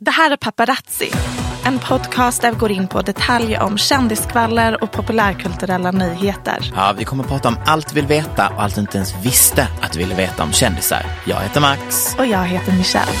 [0.00, 1.10] Det här är Paparazzi,
[1.64, 6.72] en podcast där vi går in på detaljer om kändiskvaller och populärkulturella nyheter.
[6.74, 9.14] Ja, vi kommer att prata om allt vi vill veta och allt du inte ens
[9.24, 11.06] visste att du ville veta om kändisar.
[11.26, 12.14] Jag heter Max.
[12.18, 13.12] Och jag heter Michelle.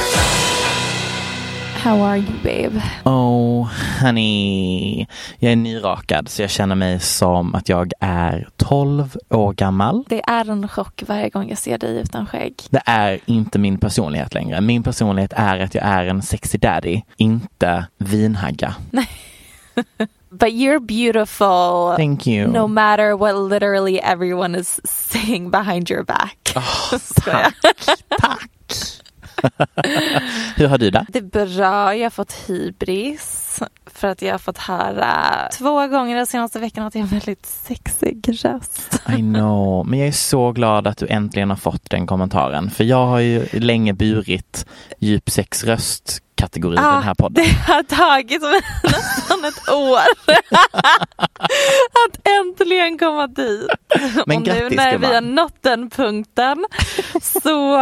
[1.78, 2.82] How are you babe?
[3.04, 3.68] Oh,
[4.02, 5.06] honey.
[5.38, 10.04] Jag är nyrakad så jag känner mig som att jag är 12 år gammal.
[10.08, 12.54] Det är en chock varje gång jag ser dig utan skägg.
[12.70, 14.60] Det är inte min personlighet längre.
[14.60, 18.74] Min personlighet är att jag är en sexy daddy, inte vinhagga.
[20.30, 21.96] But you're beautiful.
[21.96, 22.48] Thank you.
[22.48, 26.52] No matter what literally everyone is saying behind your back.
[26.56, 27.54] Oh, tack,
[28.20, 28.50] tack.
[30.56, 31.06] Hur har du det?
[31.08, 33.60] Det är bra, jag har fått hybris.
[33.86, 35.14] För att jag har fått höra
[35.58, 39.02] två gånger den senaste veckan att jag har en väldigt sexig röst.
[39.08, 42.70] I know, men jag är så glad att du äntligen har fått den kommentaren.
[42.70, 44.66] För jag har ju länge burit
[44.98, 47.44] djup sexröst kategori i den här podden.
[47.44, 49.98] Det har tagit mig nästan ett år
[52.06, 53.68] att äntligen komma dit.
[54.26, 56.66] Men Och nu när vi har nått den punkten
[57.22, 57.78] så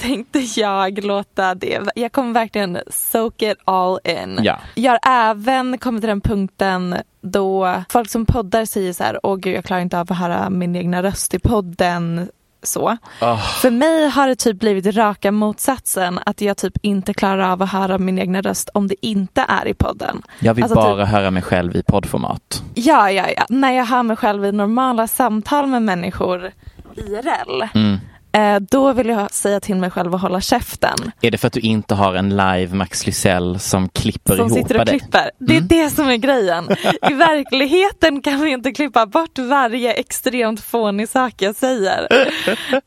[0.00, 4.38] tänkte jag låta det, jag kommer verkligen soak it all in.
[4.42, 4.58] Ja.
[4.74, 9.36] Jag har även kommit till den punkten då folk som poddar säger så här, åh
[9.36, 12.28] gud jag klarar inte av att höra min egna röst i podden.
[12.62, 12.96] Så.
[13.20, 17.62] Oh, För mig har det typ blivit raka motsatsen att jag typ inte klarar av
[17.62, 20.22] att höra min egna röst om det inte är i podden.
[20.40, 22.62] jag vill Alltså, bara typ- höra mig själv i poddformat.
[22.74, 23.46] Ja, ja, ja.
[23.48, 26.50] När jag hör mig själv i normala samtal med människor
[26.96, 27.62] IRL.
[27.74, 27.98] Mm.
[28.32, 31.12] Eh, då vill jag säga till mig själv att hålla käften.
[31.20, 34.58] Är det för att du inte har en live Max Lysell som klipper Som ihop
[34.58, 35.30] sitter och klipper.
[35.38, 35.68] Det är Mm.
[35.68, 36.68] det som är grejen.
[37.10, 42.08] I verkligheten kan vi inte klippa bort varje extremt fånig sak jag säger.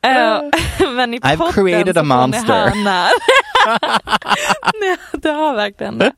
[0.02, 0.40] Eh,
[0.92, 2.72] men i I've podden created så a monster.
[4.80, 6.12] Nej, det har verkligen det.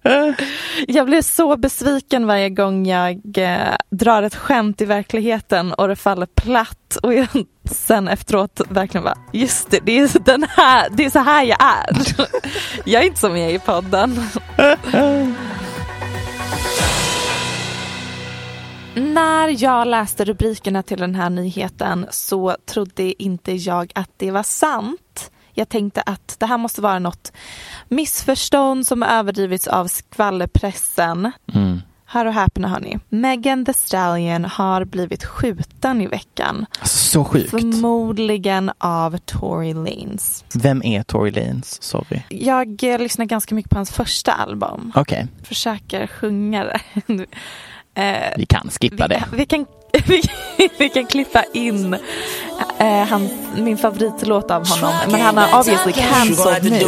[0.88, 5.96] Jag blir så besviken varje gång jag eh, drar ett skämt i verkligheten och det
[5.96, 7.28] faller platt och jag
[7.64, 11.62] sen efteråt verkligen bara, just det, det är, den här, det är så här jag
[11.62, 11.86] är.
[12.84, 14.20] Jag är inte som jag är i podden.
[18.94, 24.42] När jag läste rubrikerna till den här nyheten så trodde inte jag att det var
[24.42, 25.30] sant.
[25.58, 27.32] Jag tänkte att det här måste vara något
[27.88, 31.32] missförstånd som överdrivits av skvallerpressen.
[31.54, 31.80] Mm.
[32.08, 32.98] Hör och häpna hörni.
[33.08, 36.66] Megan Thee Stallion har blivit skjuten i veckan.
[36.80, 37.50] Alltså, så sjukt.
[37.50, 40.44] Förmodligen av Tory Lanez.
[40.54, 41.82] Vem är Tory Lanez?
[41.82, 42.22] Sorry.
[42.28, 44.92] Jag eh, lyssnar ganska mycket på hans första album.
[44.94, 46.80] Okej, Försöker sjunga det.
[47.96, 49.22] Eh, vi kan skippa det.
[49.30, 49.66] Vi, vi, kan,
[50.06, 50.22] vi,
[50.78, 51.94] vi kan klippa in
[52.78, 54.92] eh, hans, min favoritlåt av honom.
[55.10, 56.80] Men han har obviously cancelled nu.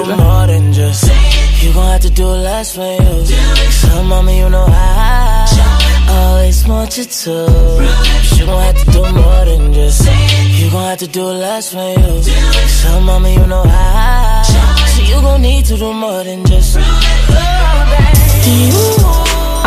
[1.61, 3.27] You gon' have to do less for you.
[3.73, 5.47] So, mama, you know I
[6.09, 7.31] always want you to.
[8.39, 10.07] You gon' have to do more than just.
[10.61, 12.23] You gon' have to do less for you.
[12.69, 14.43] So, mama, you know I.
[14.95, 16.79] So, you gon' need to do more than just.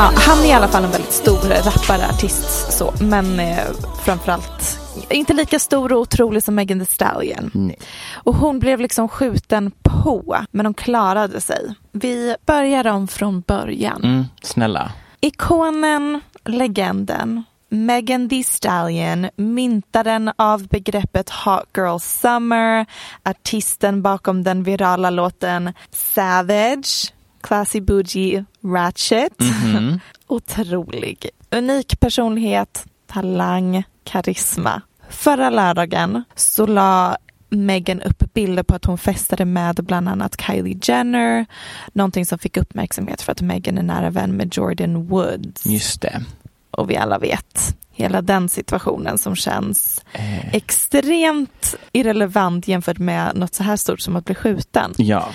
[0.01, 2.94] Ja, han är i alla fall en väldigt stor rappare, artist så.
[3.00, 3.57] Men eh,
[4.03, 7.51] framförallt inte lika stor och otrolig som Megan Thee Stallion.
[7.53, 7.80] Nej.
[8.13, 11.75] Och hon blev liksom skjuten på, men hon klarade sig.
[11.92, 14.03] Vi börjar om från början.
[14.03, 14.92] Mm, snälla.
[15.19, 22.86] Ikonen, legenden, Megan Thee Stallion, myntaren av begreppet Hot Girl Summer,
[23.24, 29.40] artisten bakom den virala låten Savage, Classy Bougie Ratchet.
[29.40, 30.00] Mhm.
[30.28, 31.30] Otrolig.
[31.52, 34.82] Unik personlighet, talang, karisma.
[35.10, 37.18] Förra lördagen så la
[37.50, 41.46] Megan upp bilder på att hon festade med bland annat Kylie Jenner.
[41.94, 45.66] Någonting som fick uppmärksamhet för att Megan är nära vän med Jordan Woods.
[45.66, 46.24] Just det.
[46.72, 53.54] Och vi alla vet hela den situationen som känns Eh, extremt irrelevant jämfört med något
[53.54, 54.94] så här stort som att bli skjuten.
[54.98, 55.30] ja.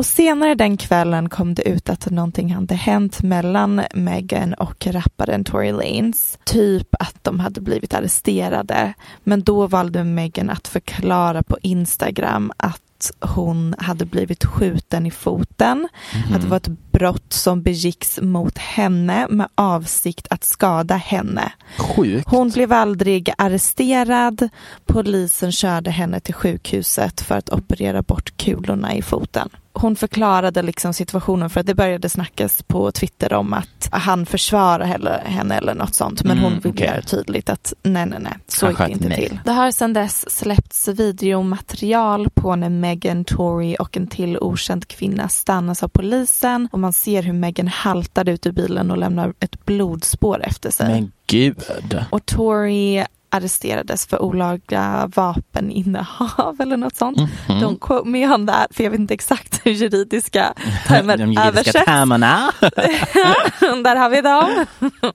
[0.00, 5.44] Och senare den kvällen kom det ut att någonting hade hänt mellan Megan och rapparen
[5.44, 6.38] Tory Lanez.
[6.44, 8.94] Typ att de hade blivit arresterade.
[9.24, 15.88] Men då valde Megan att förklara på Instagram att hon hade blivit skjuten i foten.
[16.34, 21.52] Att det var ett brott som begicks mot henne med avsikt att skada henne.
[21.78, 22.28] Sjukt.
[22.28, 24.48] Hon blev aldrig arresterad.
[24.86, 29.48] Polisen körde henne till sjukhuset för att operera bort kulorna i foten.
[29.72, 34.84] Hon förklarade liksom situationen för att det började snackas på Twitter om att han försvarar
[35.24, 36.24] henne, eller något sånt.
[36.24, 36.86] Men Mm, hon ville okej.
[36.86, 39.28] göra tydligt att nej, nej, nej, så gick det inte nej.
[39.28, 39.40] till.
[39.44, 45.28] Det har sedan dess släppts videomaterial på när Megan, Tory och en till okänd kvinna
[45.28, 49.66] stannas av polisen och man ser hur Megan haltar ut ur bilen och lämnar ett
[49.66, 50.88] blodspår efter sig.
[50.88, 52.04] Men gud.
[52.10, 57.16] Och Tory arresterades för olagliga vapeninnehav eller något sånt.
[57.18, 57.30] Mhm.
[57.60, 60.54] Don't quote me on that, för jag vet inte exakt hur juridiska
[60.86, 61.84] termer De juridiska översätts.
[61.84, 62.50] termerna.
[63.84, 64.66] Där har vi dem.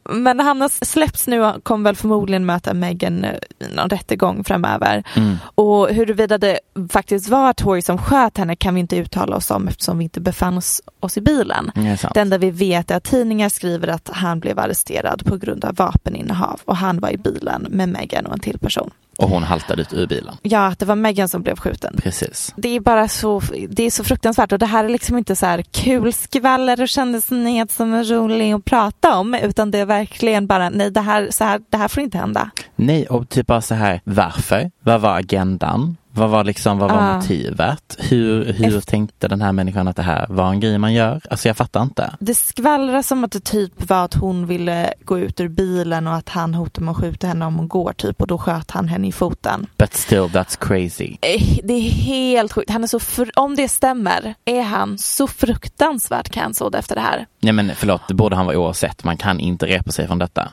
[0.10, 3.38] Men han har släppts nu och kommer väl förmodligen möta Megan i
[3.76, 5.04] någon rättegång framöver.
[5.16, 5.38] Mm.
[5.56, 6.60] Och huruvida det
[6.90, 10.22] faktiskt var Tory som sköt henne kan vi inte uttala oss om eftersom vi inte
[10.22, 11.72] befann oss, oss i bilen.
[11.76, 12.10] Det.
[12.14, 15.76] Det enda vi vet är att tidningar skriver att han blev arresterad på grund av
[15.76, 18.92] vapeninnehav och han var i bilen med Megan och en till person.
[19.18, 20.36] Och hon haltade ut ur bilen.
[20.42, 22.00] Ja, att det var Megan som blev skjuten.
[22.04, 22.54] Precis.
[22.58, 25.46] Det är bara så, det är så fruktansvärt och det här är liksom inte så
[25.46, 30.48] här kul skvaller och kändisnyhet som är rolig att prata om utan det är verkligen
[30.48, 32.50] bara nej det här, så här, det här får inte hända.
[32.76, 34.72] Nej, och typ bara så här, varför?
[34.84, 35.98] Vad var agendan?
[36.16, 37.16] Vad var liksom, vad var Ah.
[37.16, 37.96] motivet?
[38.00, 41.22] Hur, hur Efter- tänkte den här människan att det här var en grej man gör?
[41.30, 42.16] Alltså jag fattar inte.
[42.20, 46.16] Det skvallras som att det typ var att hon ville gå ut ur bilen och
[46.16, 48.88] att han hotade med att skjuta henne om hon går typ och då sköt han
[48.88, 49.68] henne i foten.
[49.78, 51.18] But still that's crazy.
[51.22, 52.70] Eh, Det är helt sjukt.
[52.70, 57.26] Han är så fr- om det stämmer är han så fruktansvärt cancelled efter det här.
[57.40, 59.04] Nej men förlåt, det borde han vara oavsett.
[59.04, 60.52] Man kan inte repa sig från detta.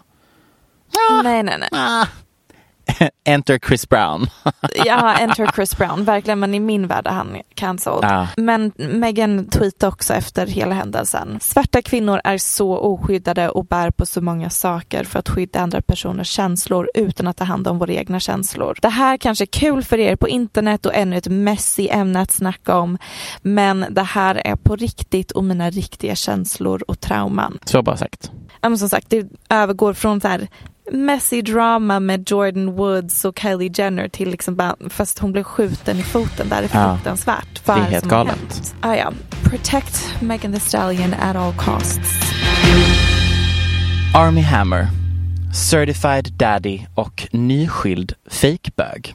[1.24, 1.68] Nej, nej, nej.
[1.72, 2.06] Ah.
[3.24, 4.26] Enter Chris Brown.
[4.84, 7.98] Ja, enter Chris Brown, verkligen, men i min värld är han cancelled.
[8.02, 8.28] Ja.
[8.36, 11.38] Men Megan tweetade också efter hela händelsen.
[11.40, 15.82] Svarta kvinnor är så oskyddade och bär på så många saker för att skydda andra
[15.82, 18.78] personers känslor utan att ta hand om våra egna känslor.
[18.82, 22.30] Det här kanske är kul för er på internet och ännu ett messy ämne att
[22.30, 22.98] snacka om,
[23.42, 27.58] men det här är på riktigt och mina riktiga känslor och trauman.
[27.64, 28.30] Så bara sagt.
[28.60, 30.48] Ja, men som sagt, det övergår från så här
[30.90, 35.98] messy drama med Jordan Woods och Kylie Jenner till liksom bara, fast hon blev skjuten
[35.98, 36.48] i foten.
[36.48, 37.64] Det här är fruktansvärt.
[37.64, 38.74] Det är helt galet.
[38.80, 39.12] Ah, ja.
[39.44, 42.32] Protect Megan Thee Stallion at all costs.
[44.14, 44.86] Army Hammer,
[45.70, 49.14] Certified Daddy och nyskild fejkbög.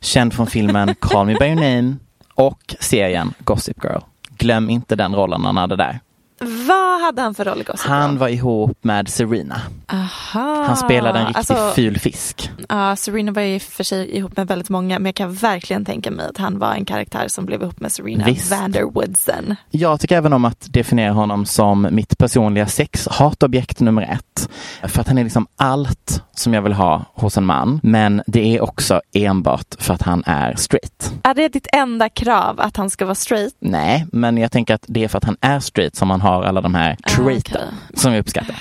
[0.00, 1.96] Känd från filmen Call Me By Your Name
[2.34, 4.00] och serien Gossip Girl.
[4.38, 6.00] Glöm inte den rollen han hade där.
[6.40, 8.18] Vad hade han för roll i Gossip Han Girl?
[8.18, 9.60] var ihop med Serena.
[9.92, 10.64] Aha.
[10.66, 12.50] Han spelade en riktigt Alltså, ful fisk.
[12.68, 16.10] ja, Serena var ju för sig ihop med väldigt många, men jag kan verkligen tänka
[16.10, 18.50] mig att han var en karaktär som blev ihop med Serena Visst.
[18.50, 19.56] Vanderwoodsen.
[19.70, 24.48] Jag tycker även om att definiera honom som mitt personliga sexhatobjekt nummer ett.
[24.92, 27.80] För att han är liksom allt som jag vill ha hos en man.
[27.82, 31.12] Men det är också enbart för att han är straight.
[31.22, 33.54] Är det ditt enda krav att han ska vara straight?
[33.58, 36.42] Nej, men jag tänker att det är för att han är straight som han har
[36.42, 37.98] alla de här Ah, traiten okej.
[38.00, 38.56] som jag uppskattar.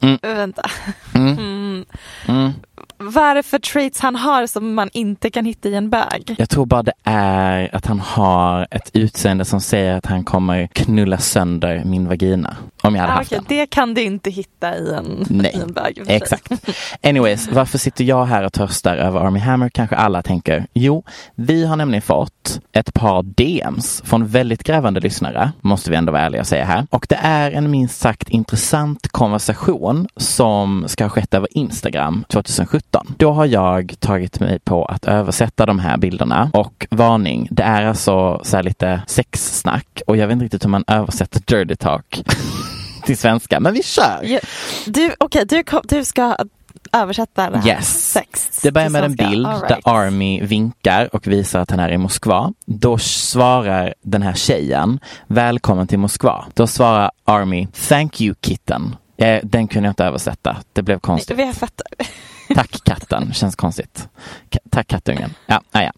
[0.22, 0.62] Vänta.
[1.14, 1.38] Mm.
[1.38, 1.84] Mm.
[2.28, 2.52] Mm.
[3.00, 6.34] Vad är det för traits han har som man inte kan hitta i en bög?
[6.38, 10.66] Jag tror bara det är att han har ett utseende som säger att han kommer
[10.66, 12.56] knulla sönder min vagina.
[12.88, 13.58] Om jag hade Ah, haft okej, den.
[13.58, 16.16] det kan du inte hitta i en, Nej, i en sig.
[16.16, 16.52] Exakt.
[17.02, 20.66] Anyways, varför sitter jag här och törstar över Army Hammer kanske alla tänker?
[20.74, 21.04] Jo,
[21.34, 26.22] vi har nämligen fått ett par DMs från väldigt grävande lyssnare, måste vi ändå vara
[26.22, 26.86] ärliga och säga här.
[26.90, 33.14] Och det är en minst sagt intressant konversation som ska ha skett över Instagram 2017.
[33.18, 37.82] Då har jag tagit mig på att översätta de här bilderna och varning, det är
[37.82, 42.22] alltså så här lite sexsnack och jag vet inte riktigt hur man översätter dirty talk
[43.08, 44.20] till svenska, men vi kör!
[44.22, 44.40] Ja,
[44.86, 46.36] Du, okej, du, du ska
[46.92, 47.68] översätta det här.
[47.68, 48.12] Yes.
[48.12, 49.86] Sex Det börjar med en bild All där right.
[49.86, 52.52] Army vinkar och visar att han är i Moskva.
[52.66, 56.44] Då svarar den här tjejen Välkommen till Moskva.
[56.54, 58.96] Då svarar Army Thank you kitten.
[59.16, 60.56] Eh, Den kunde jag inte översätta.
[60.72, 61.38] Det blev konstigt.
[61.38, 61.86] Vi fattar.
[62.54, 64.08] Tack katten, känns konstigt.
[64.50, 65.34] Ka- tack kattungen.
[65.46, 65.92] Ja, ah, ja.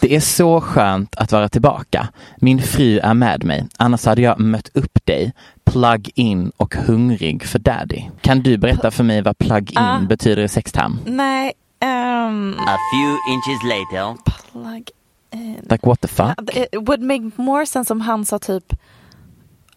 [0.00, 2.08] Det är så skönt att vara tillbaka.
[2.36, 5.32] Min fru är med mig, annars hade jag mött upp dig,
[5.72, 8.02] plug in och hungrig för daddy.
[8.20, 10.00] Kan du berätta för mig vad plug in Ah.
[10.00, 10.98] betyder i sexterm?
[11.06, 14.16] Nej, ehm, A few inches later.
[14.52, 14.90] plug
[15.32, 15.66] in.
[15.70, 16.34] Like what the fuck?
[16.54, 18.72] Ja, It would make more sense om han sa typ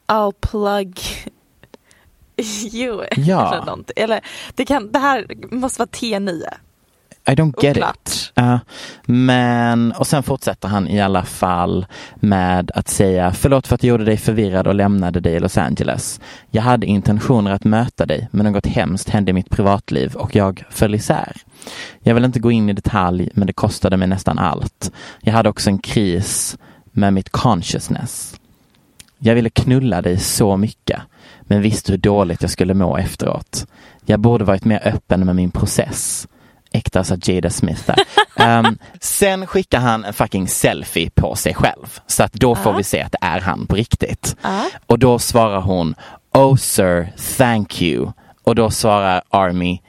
[0.07, 0.99] I'll plug
[2.73, 3.03] you.
[3.17, 3.53] Ja.
[3.53, 3.91] Eller, något.
[3.95, 4.21] eller
[4.55, 6.43] det, kan, det här måste vara T9.
[7.27, 7.95] I don't get Oklart.
[8.07, 8.31] it.
[8.35, 8.59] Ja,
[9.05, 13.89] men, och sen fortsätter han i alla fall med att säga förlåt för att jag
[13.89, 16.19] gjorde dig förvirrad och lämnade dig i Los Angeles.
[16.51, 20.63] Jag hade intentioner att möta dig men något hemskt hände i mitt privatliv och jag
[20.69, 21.31] föll isär.
[21.99, 24.91] Jag vill inte gå in i detalj men det kostade mig nästan allt.
[25.21, 26.57] Jag hade också en kris
[26.91, 28.39] med mitt consciousness.
[29.17, 30.99] Jag ville knulla dig så mycket,
[31.41, 33.67] men visste hur dåligt jag skulle må efteråt.
[34.05, 36.27] Jag borde varit mer öppen med min process.
[36.75, 37.95] Äkta sa Jada Smith där.
[38.35, 41.99] Ehm, sen skickar han en fucking selfie på sig själv.
[42.07, 44.35] Så att då får vi se att det är han på riktigt.
[44.41, 44.69] Ja.
[44.85, 45.95] Och då svarar hon
[46.33, 48.11] Oh sir, thank you.
[48.43, 49.81] Och då svarar Army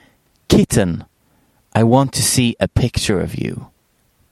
[0.50, 1.05] Kitten,
[1.78, 3.57] I want to see a picture of you.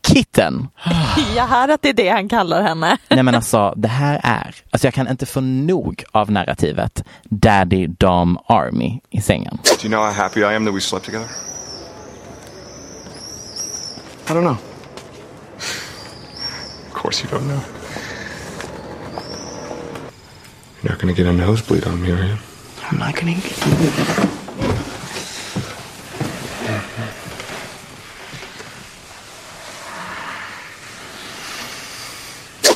[0.07, 0.69] Kitten!
[1.37, 2.99] Jag hör att det är det han kallar henne.
[3.09, 7.87] Nej men alltså det här är, alltså jag kan inte få nog av narrativet Daddy
[7.87, 9.59] Dom Army i sängen.
[9.63, 11.29] Do you know how happy I am that we slept together?
[14.27, 14.59] I don't know.
[16.87, 17.61] Of course you don't know.
[20.83, 22.37] You're not gonna get a nosebleed on me, are you?
[22.91, 24.25] I'm not gonna get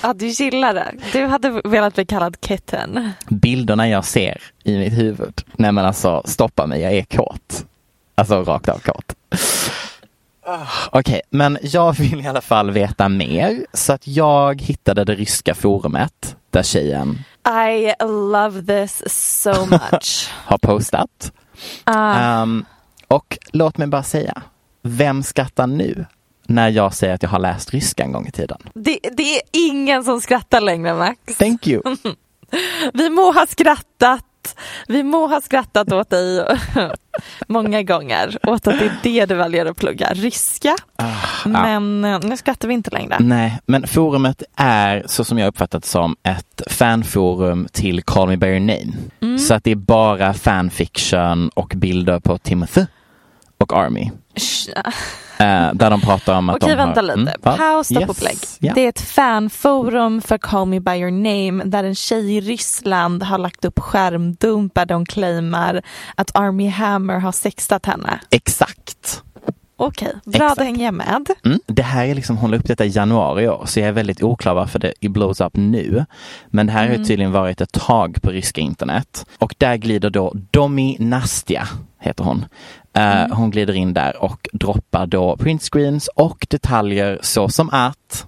[0.02, 0.95] Ja, du gillar det.
[1.12, 3.11] Du hade velat bli kallad kitten.
[3.28, 7.64] Bilderna jag ser i mitt huvud, nej men alltså stoppa mig, jag är kåt.
[8.14, 9.14] Alltså rakt av kåt.
[10.90, 15.55] Okej, men jag vill i alla fall veta mer så att jag hittade det ryska
[15.55, 17.19] forumet där tjejen
[17.71, 19.02] I love this
[19.43, 20.31] so much.
[20.35, 21.33] har postat.
[21.85, 22.43] Ah.
[22.43, 22.64] Um,
[23.09, 24.43] och låt mig bara säga,
[24.83, 26.07] vem skrattar nu
[26.47, 28.59] när jag säger att jag har läst ryska en gång i tiden?
[28.75, 31.19] det, det är ingen som skrattar längre Max.
[31.38, 31.83] Thank you.
[32.95, 34.25] Vi må ha skrattat.
[34.88, 36.47] Vi må ha skrattat åt dig
[37.47, 40.76] många gånger åt att det är det du väljer att plugga, ryska.
[41.45, 43.16] Men eh, nu skrattar vi inte längre.
[43.21, 48.47] Nej, men forumet är så som jag uppfattat som ett fanforum till Call Me By
[48.47, 48.92] Your Name.
[49.21, 49.38] Mm.
[49.38, 52.87] Så att det är bara fanfiction och bilder på Timothy
[53.59, 54.11] och Army.
[55.40, 57.16] Eh, där de pratar om att Okej, de vänta har...
[57.16, 57.30] lite.
[57.42, 57.57] Mm?
[57.59, 58.11] Paus, stopp Yes.
[58.11, 58.38] och lägg.
[58.59, 58.73] Ja.
[58.75, 63.23] Det är ett fanforum för Call Me By Your Name där en tjej i Ryssland
[63.23, 65.83] har lagt upp skärmdumpar där hon claimar
[66.14, 68.21] att Army Hammer har sextat henne.
[68.30, 68.77] Exakt.
[69.80, 70.61] Okej, bra Exakt.
[70.61, 71.26] hänger jag med.
[71.44, 71.61] Mm.
[71.66, 73.92] Det här är liksom, hon la upp detta i januari i år, så jag är
[73.92, 76.04] väldigt oklar varför det blows up nu.
[76.49, 76.99] Men det här Mm.
[77.00, 79.26] har tydligen varit ett tag på ryska internet.
[79.38, 81.68] Och där glider då Domi Nastja,
[82.00, 82.44] heter hon.
[82.92, 83.32] Eh, Mm.
[83.32, 88.26] Hon glider in där och droppar då printscreens och detaljer så som att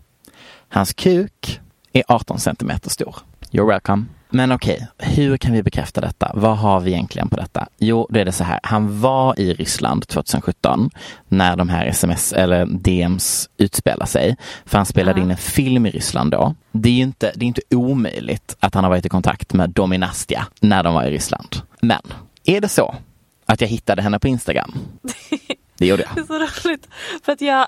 [0.69, 1.61] hans kuk
[1.93, 3.17] är 18 centimeter stor.
[3.51, 4.05] You're welcome.
[4.31, 6.31] Men okej, hur kan vi bekräfta detta?
[6.35, 7.69] Vad har vi egentligen på detta?
[7.79, 8.61] Jo, då är det så här.
[8.63, 10.91] Han var i Ryssland 2017
[11.29, 14.37] när de här sms eller DMs utspelar sig.
[14.65, 16.55] För han spelade in en film i Ryssland då.
[16.73, 19.71] Det är ju inte, det är inte omöjligt att han har varit i kontakt med
[19.71, 21.57] Dominastia när de var i Ryssland.
[21.81, 22.03] Men
[22.45, 22.95] är det så
[23.47, 24.75] att jag hittade henne på Instagram?
[25.81, 26.15] Det gjorde jag.
[26.15, 26.89] Det är så roligt
[27.25, 27.67] för att jag,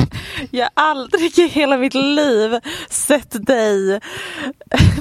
[0.50, 4.00] jag har aldrig i hela mitt liv sett dig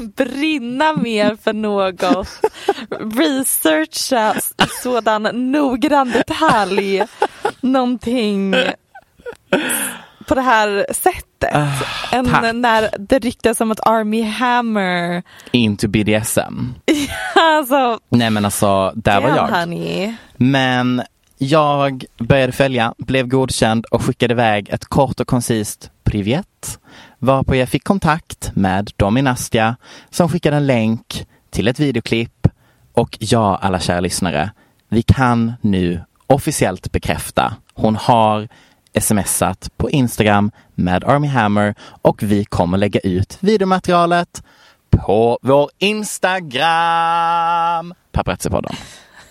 [0.16, 2.28] brinna mer för något.
[3.18, 4.36] Researcha
[4.84, 7.04] sådan noggrann detalj.
[7.62, 8.56] Någonting
[10.28, 11.56] på det här sättet.
[12.12, 12.54] än tack.
[12.56, 16.74] när det ryktas om att Army Hammer Into BDSM.
[17.36, 19.48] alltså, Nej men alltså, där var jag.
[19.48, 20.14] honey.
[20.38, 21.04] Men
[21.44, 26.80] jag började följa, blev godkänd och skickade iväg ett kort och koncist privet.
[27.20, 29.76] Varpå jag fick kontakt med Dominastia
[30.10, 32.48] som skickade en länk till ett videoklipp.
[32.94, 34.52] Och ja, alla kära lyssnare,
[34.90, 37.56] vi kan nu officiellt bekräfta.
[37.74, 38.48] Hon har
[39.00, 44.44] smsat på Instagram med Army Hammer och vi kommer lägga ut videomaterialet
[44.90, 46.54] på vår Instagram.
[48.12, 48.76] Paparazzi-podden.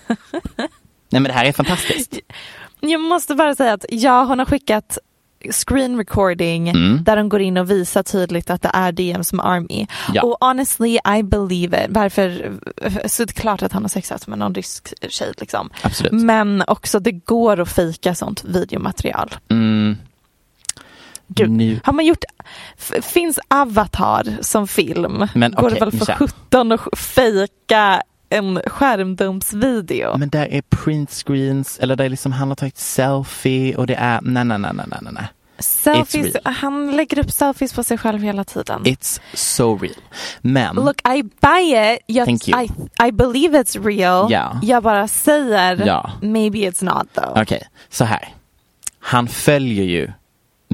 [1.13, 2.19] Nej men det här är fantastiskt.
[2.81, 4.99] Jag måste bara säga att ja, hon har skickat
[5.51, 7.05] screen recording Mm.
[7.05, 9.87] där de går in och visar tydligt att det är DMs med Army.
[10.15, 10.23] Ja.
[10.23, 11.91] Och honestly I believe it.
[11.91, 12.53] Varför?
[13.07, 15.71] Så det är klart att han har sexat med någon rysk tjej liksom.
[15.83, 16.13] Absolut.
[16.13, 19.31] Men också det går att fika sånt videomaterial.
[19.51, 19.97] Mm.
[21.29, 21.51] Gud.
[21.51, 21.81] Nu.
[21.85, 22.25] Har man gjort,
[23.03, 25.29] finns Avatar som film?
[25.35, 26.15] Men går okej, det väl för.
[26.15, 30.19] 17 att fejka en skärmdumpsvideo?
[30.19, 33.95] Men där är print screens eller där är liksom han har tagit selfie och det
[33.95, 35.27] är nej nej nej nej nej nej.
[35.59, 38.83] Selfies, han lägger upp selfies på sig själv hela tiden.
[38.85, 39.95] It's so real.
[40.41, 41.99] Men Look, I buy it.
[42.07, 42.63] Jag, Thank you.
[42.63, 42.69] I,
[43.09, 44.33] I believe it's real.
[44.33, 44.61] Ja.
[44.63, 46.11] Jag bara säger, Ja.
[46.23, 47.43] maybe it's not though.
[47.43, 48.29] okej, så här.
[49.01, 50.13] Han följer ju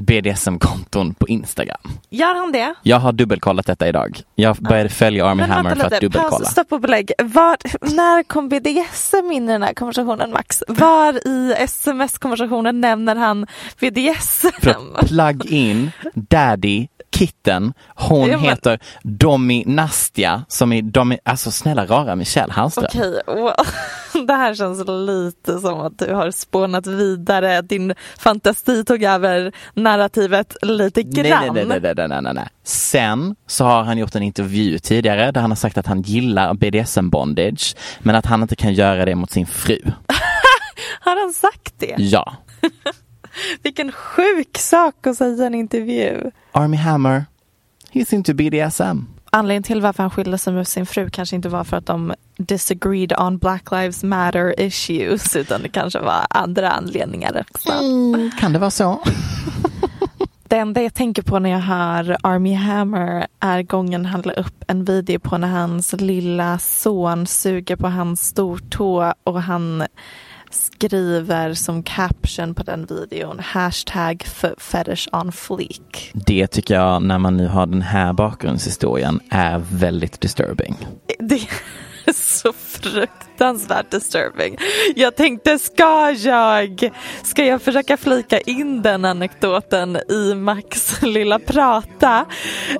[0.01, 1.77] BDSM-konton på Instagram.
[2.09, 2.73] Gör han det?
[2.83, 4.21] Jag har dubbelkollat detta idag.
[4.35, 6.37] Jag började följa Army Men Hammer för att lite, dubbelkolla.
[6.37, 7.11] paus, stopp och belägg.
[7.23, 7.57] Var,
[7.95, 10.63] när kom BDSM in i den här konversationen Max?
[10.67, 13.47] Var i sms-konversationen nämner han
[13.79, 14.47] BDSM?
[14.61, 21.51] För plug in Daddy Kitten, hon Ja, men- heter Domi Nastja som är Domi, alltså
[21.51, 22.85] snälla rara Michelle Hallström.
[22.85, 23.53] Okej, well,
[24.27, 27.61] det här känns lite som att du har spånat vidare.
[27.61, 31.53] Din fantasi tog över narrativet lite grann.
[31.53, 32.47] nej, nej, nej, nej, nej, nej, nej.
[32.63, 36.53] Sen så har han gjort en intervju tidigare där han har sagt att han gillar
[36.53, 39.79] BDSM bondage men att han inte kan göra det mot sin fru.
[41.01, 41.95] Har han sagt det?
[41.97, 42.33] Ja.
[43.63, 46.31] Vilken sjuk sak att säga i en intervju.
[46.51, 47.25] Army Hammer,
[47.91, 49.05] he's into BDSM.
[49.31, 52.13] Anledningen till varför han skilde sig med sin fru kanske inte var för att de
[52.37, 57.71] disagreed on Black Lives Matter issues utan det kanske var andra anledningar också.
[57.71, 58.99] Mm, kan det vara så?
[60.49, 64.63] Det enda jag tänker på när jag hör Army Hammer är gången han la upp
[64.67, 69.83] en video på när hans lilla son suger på hans stortå och han
[70.79, 74.25] skriver som caption på den videon hashtag
[74.57, 76.11] fetish on fleek.
[76.13, 80.75] Det tycker jag när man nu har den här bakgrundshistorien är väldigt disturbing.
[81.19, 81.39] Det
[82.09, 84.57] är så fruktansvärt disturbing.
[84.95, 86.89] Jag tänkte, ska jag,
[87.23, 92.25] ska jag försöka flika in den anekdoten i Max lilla prata?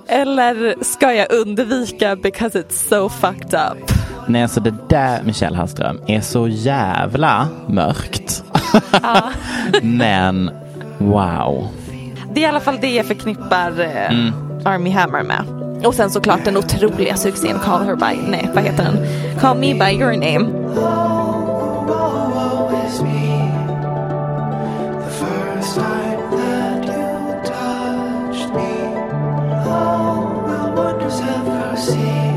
[0.08, 3.92] Eller ska jag undvika because it's so fucked up?
[4.28, 8.44] Nej, alltså det där Michelle Hallström är så jävla mörkt.
[9.82, 10.52] Men
[10.98, 11.68] wow.
[12.34, 14.34] Det är i alla fall det jag förknippar eh, Mm.
[14.66, 15.69] Army Hammer med.
[15.86, 18.98] Och sen såklart den otroliga succén Call her by, nej vad heter den?
[19.40, 20.60] Call me by your name.
[31.80, 32.29] Apropå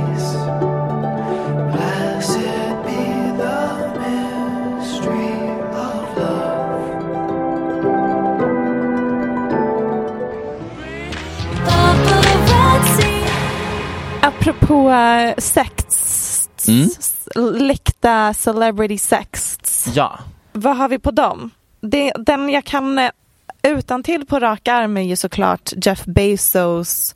[14.92, 16.28] eh, sects,
[16.68, 16.88] Mm.
[17.68, 19.86] läckta celebrity sects.
[19.94, 20.18] Ja.
[20.52, 21.50] Vad har vi på dem?
[21.80, 23.10] Det, den jag kan eh,
[23.62, 27.14] utan till på rak arm är ju såklart Jeff Bezos,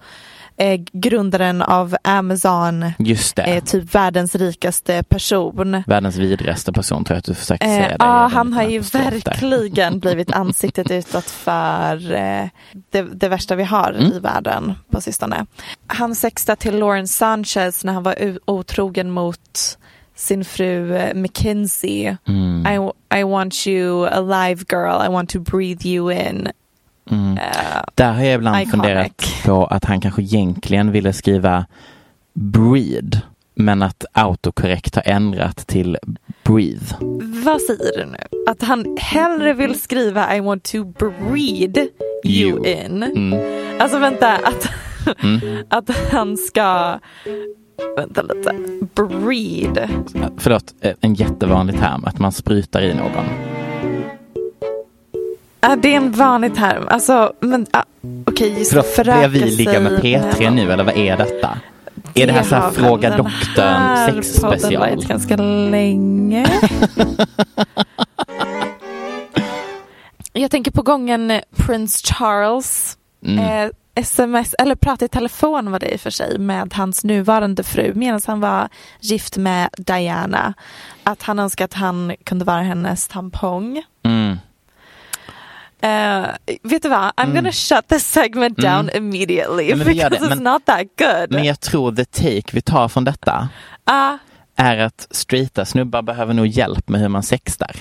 [0.58, 3.42] eh, grundaren av Amazon, Just det.
[3.42, 5.82] eh, typ världens rikaste person.
[5.86, 7.88] Världens vidrigaste person tror jag att du försökte säga.
[7.90, 12.44] Eh, ja, han har ju verkligen blivit ansiktet utåt för eh,
[12.90, 14.12] det, det värsta vi har Mm.
[14.12, 15.46] i världen på sistone.
[15.86, 18.14] Han sextade till Lauren Sanchez när han var
[18.44, 19.78] otrogen mot
[20.14, 22.16] sin fru eh, Mackenzie.
[22.28, 22.66] Mm.
[22.66, 26.48] I, I want you alive girl, I want to breathe you in.
[27.10, 27.38] Mm.
[27.38, 27.44] Eh,
[27.94, 28.70] Där har jag ibland Iconic.
[28.70, 31.66] funderat på att han kanske egentligen ville skriva
[32.34, 33.20] breed
[33.54, 35.98] men att autokorrekt har ändrat till
[36.44, 36.94] breathe.
[37.44, 38.18] vad säger du nu?
[38.50, 41.78] Att han hellre vill skriva I want to breed
[42.24, 42.66] you, You.
[42.66, 43.02] in.
[43.02, 43.40] Mm.
[43.80, 44.68] Alltså vänta, att,
[45.22, 45.40] Mm.
[45.70, 46.98] att han ska,
[47.96, 48.52] vänta lite,
[48.94, 49.88] breed.
[50.38, 53.55] Förlåt, en jättevanlig term att man sprutar i någon.
[55.68, 56.84] Ja, det är en vanlig term.
[56.88, 57.82] Alltså, men ah,
[58.26, 61.58] okej, just Förlåt, föröka vi ligga med sig P3 med- nu eller vad är detta?
[62.14, 64.52] Är det här så här Fråga den doktorn här sexspecial?
[64.60, 66.46] podden varit ganska länge.
[70.32, 73.38] Jag tänker på gången Prince Charles Mm.
[73.64, 77.62] eh, sms, eller pratade i telefon var det i och för sig med hans nuvarande
[77.64, 78.68] fru medan han var
[79.00, 80.54] gift med Diana.
[81.04, 83.82] Att han önskade att han kunde vara hennes tampong.
[84.04, 84.36] Mm.
[85.86, 86.26] Eh,
[86.62, 87.12] vet du vad?
[87.16, 89.68] I'm gonna shut this segment down immediately Mm.
[89.70, 91.30] Ja, men vi gör because it's men- not that good.
[91.30, 93.48] Men jag tror the take vi tar från detta
[93.84, 94.16] Ah,
[94.56, 97.76] är att straighta snubbar behöver nog hjälp med hur man sextar.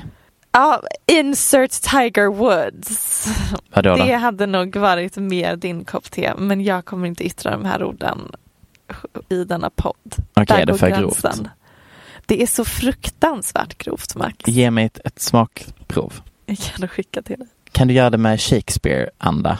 [0.51, 3.27] Ja, insert Tiger Woods.
[3.73, 4.03] Vadå då?
[4.05, 7.83] Det hade nog varit mer din kopp te, men jag kommer inte yttra de här
[7.83, 8.31] orden
[9.29, 9.95] i denna podd.
[10.33, 11.31] Okej, Där det är för gränsen.
[11.35, 11.49] grovt.
[12.25, 14.35] Det är så fruktansvärt grovt, Max.
[14.47, 16.13] Ge mig ett, ett smakprov.
[16.45, 17.47] Jag kan skicka till dig.
[17.75, 19.57] Kan du göra det med Shakespeare-anda?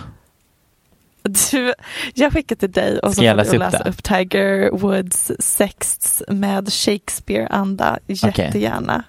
[1.51, 1.73] Du,
[2.13, 4.71] jag skickar till dig och så Ska jag får läsa du upp läsa upp Tiger
[4.71, 9.04] Woods sexts med Shakespeare-anda jättegärna.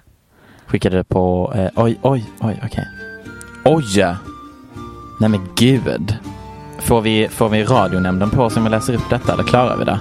[0.65, 2.87] Skickade det på, eh, oj, oj, oj, okej.
[3.65, 4.15] Oj!
[5.19, 6.15] Nej men gud.
[6.79, 9.85] Får vi, får vi radionämnden på oss om vi läser upp detta eller klarar vi
[9.85, 9.99] det?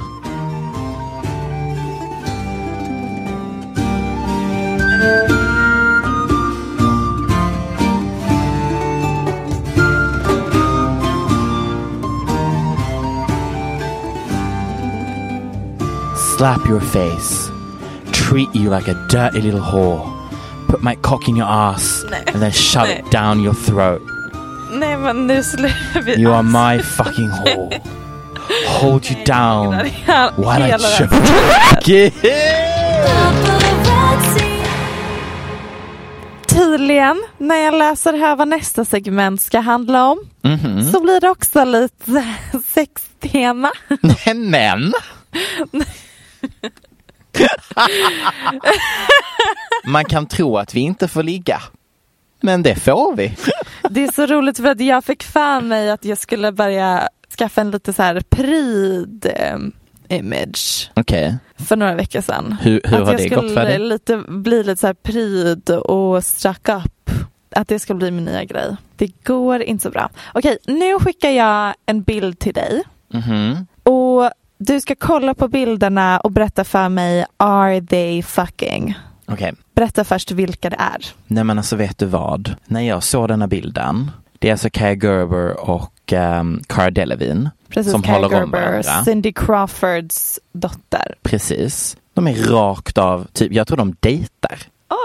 [16.36, 17.50] Slap your face.
[18.12, 20.02] Treat you like a dirty little whore.
[20.68, 24.02] Put my cock in your ass and then shove it down your throat.
[24.72, 26.12] Nej men nu slutar vi.
[26.22, 27.80] You are my fucking whore.
[28.80, 29.70] Hold you down
[30.36, 32.10] while I Hela den- choke you.
[36.46, 40.92] Tydligen, när jag läser här vad nästa segment ska handla om, Mhm.
[40.92, 42.24] så blir det också lite
[42.74, 43.70] sextema.
[44.34, 44.92] Men.
[49.84, 51.62] Man kan tro att vi inte får ligga.
[52.40, 53.36] Men det får vi.
[53.90, 57.60] Det är så roligt för att jag fick för mig att jag skulle börja skaffa
[57.60, 59.58] en lite så här pryd eh,
[60.18, 62.56] image Okej, för några veckor sedan.
[62.60, 63.78] hur, hur att har jag det gått för skulle dig?
[63.78, 67.10] lite, bli lite så här pryd och struck up.
[67.56, 68.76] Att det ska bli min nya grej.
[68.96, 70.10] Det går inte så bra.
[70.34, 72.82] Okej, nu skickar jag en bild till dig.
[73.08, 73.66] Mhm.
[73.82, 78.94] Och du ska kolla på bilderna och berätta för mig, are they fucking?
[79.26, 81.06] Okej, Berätta först vilka det är.
[81.26, 82.54] nej men alltså vet du vad?
[82.64, 87.92] När jag såg denna bilden, det är alltså Kaja Gerber och um, Cara Delevingne Precis,
[87.92, 89.04] som Kaja håller om Gerber, varandra.
[89.04, 91.14] Cindy Crawfords dotter.
[91.22, 91.96] Precis.
[92.14, 94.58] De är rakt av, typ, jag tror de dejtar.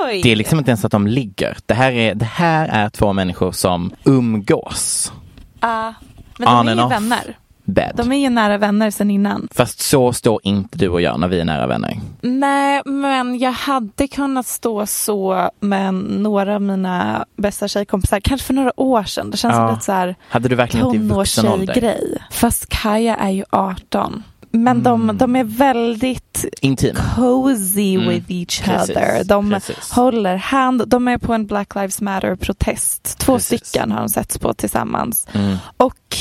[0.05, 0.21] Oj!
[0.23, 1.57] Det är liksom inte ens att de ligger.
[1.65, 5.11] Det här är, det här är två människor som umgås.
[5.59, 5.93] Ah,
[6.37, 7.37] men On de är ju vänner.
[7.71, 7.91] Bed.
[7.95, 9.47] De är ju nära vänner sedan innan.
[9.51, 11.99] Fast så står inte du och jag när vi är nära vänner.
[12.21, 18.53] Nej, men jag hade kunnat stå så med några av mina bästa tjejkompisar, kanske för
[18.53, 19.31] några år sedan.
[19.31, 19.67] Det känns Ja.
[19.67, 21.65] som lite så här Hade du verkligen i vuxen ålder?
[21.73, 22.17] tonårstjejgrej.
[22.31, 24.23] Fast Kaja är ju 18.
[24.53, 26.95] Men de, de är väldigt Intim.
[27.15, 29.23] cozy Mm, with each precis, other.
[29.23, 29.91] De precis.
[29.91, 30.83] håller hand.
[30.87, 33.17] De är på en Black Lives Matter-protest.
[33.19, 33.67] Två Precis.
[33.67, 35.27] stycken har de setts på tillsammans.
[35.33, 35.57] Mm.
[35.77, 36.17] Och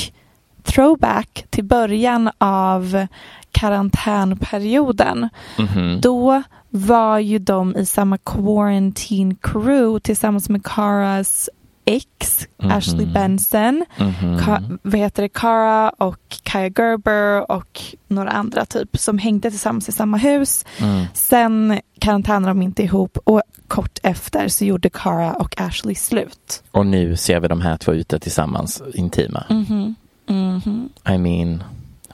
[0.75, 3.07] throwback till början av
[3.51, 5.29] karantänperioden.
[5.57, 6.01] Mhm.
[6.01, 11.49] Då var ju de i samma quarantine crew tillsammans med Caras
[11.85, 12.71] ex, Mhm.
[12.71, 13.85] Ashley Benson.
[13.97, 14.37] Mhm.
[14.39, 19.89] Ka- vad heter det, Cara och Kaja Gerber och några andra typ som hängde tillsammans
[19.89, 20.65] i samma hus.
[20.79, 21.05] Mm.
[21.13, 26.63] Sen karantänade de inte ihop och kort efter så gjorde Cara och Ashley slut.
[26.71, 29.43] Och nu ser vi de här två ute tillsammans, intima.
[29.49, 29.95] Mhm.
[30.29, 30.89] Mhm.
[31.09, 31.63] I mean.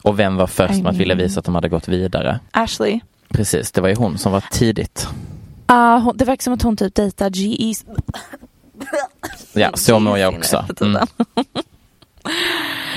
[0.01, 1.27] Och vem var först I med att vilja mean.
[1.27, 2.39] visa att de hade gått vidare?
[2.51, 2.99] Ashley.
[3.29, 5.07] Precis, det var ju hon som var tidigt.
[6.03, 7.73] Hon, det verkar som att hon typ dejtar GE.
[9.53, 10.65] Ja, så mår jag också.
[10.81, 11.07] Mm.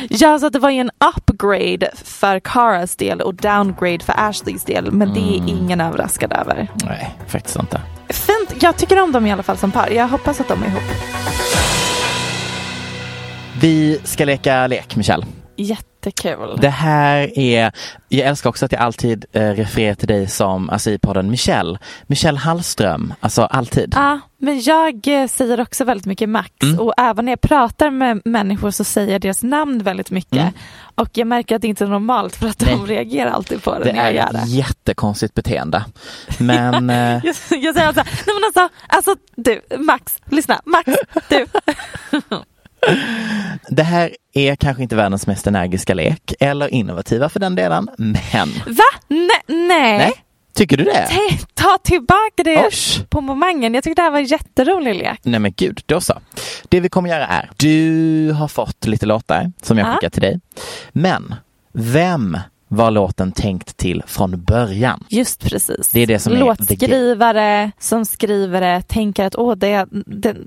[0.09, 4.93] Ja, så det var ju en upgrade för Caras del och downgrade för Ashleys del.
[4.93, 5.49] Men det är Mm.
[5.49, 6.69] ingen överraskad över.
[6.85, 7.81] Nej, faktiskt inte.
[8.09, 8.63] Fint.
[8.63, 9.89] Jag tycker om dem i alla fall som par.
[9.91, 10.83] Jag hoppas att de är ihop.
[13.61, 15.27] Vi ska leka lek, Michelle.
[15.57, 16.59] Jättekul.
[16.61, 17.73] Det här är,
[18.09, 21.79] jag älskar också att jag alltid eh, refererar till dig som, alltså i podden Michelle.
[22.07, 23.93] Michelle Hallström, alltså alltid.
[23.97, 26.79] Ja, men jag eh, säger också väldigt mycket Max Mm.
[26.81, 30.33] och även när jag pratar med människor så säger jag deras namn väldigt mycket.
[30.33, 30.53] Mm.
[30.95, 32.77] Och jag märker att det inte är normalt för att de Nej.
[32.87, 34.39] reagerar alltid på det, Det när jag är gör det.
[34.39, 35.85] ett jättekonstigt beteende.
[36.39, 40.91] Men eh, Jag, jag säger alltså, nej men alltså, alltså du, Max, lyssna, Max,
[41.29, 41.47] du.
[43.69, 48.49] Det här är kanske inte världens mest energiska lek eller innovativa för den delen, men
[48.67, 48.85] Va?
[49.09, 49.29] Nej.
[49.47, 49.99] nej.
[49.99, 50.13] nej,
[50.55, 51.09] tycker du det?
[51.55, 53.05] Ta- tillbaka det Osh.
[53.09, 53.75] på momangen.
[53.75, 55.21] Jag tyckte det här var en jätterolig lek.
[55.23, 56.21] Nej men gud, då så.
[56.69, 59.93] Det vi kommer göra är, du har fått lite låtar som jag Ja.
[59.95, 60.41] skickar till dig.
[60.93, 61.35] Men
[61.73, 62.39] vem
[62.73, 65.05] var låten tänkt till från början?
[65.09, 65.89] Just precis.
[65.93, 69.87] Det är det som är Låtskrivare som skriver det tänker att Åh, det är,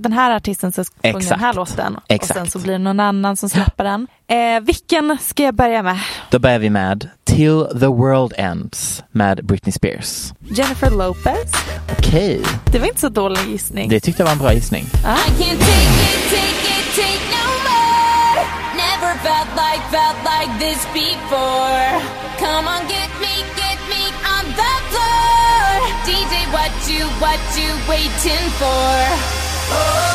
[0.02, 1.56] den, här artisten ska sjunga den här Exakt.
[1.56, 1.96] låten.
[1.96, 2.40] Och Exakt.
[2.40, 4.08] sen så blir det någon annan som släpper den.
[4.28, 6.00] Eh, vilken ska jag börja med?
[6.32, 10.34] Då börjar vi med Till the World Ends med Britney Spears.
[10.40, 11.52] Jennifer Lopez.
[12.00, 13.90] Okej, Det var inte så dålig gissning.
[13.90, 14.84] det tyckte jag var en bra gissning.
[15.40, 15.56] I
[20.46, 21.88] like this before.
[22.38, 24.04] Come on, get me, get me
[24.36, 25.70] on the floor.
[26.08, 30.14] DJ, what you, what you waiting for?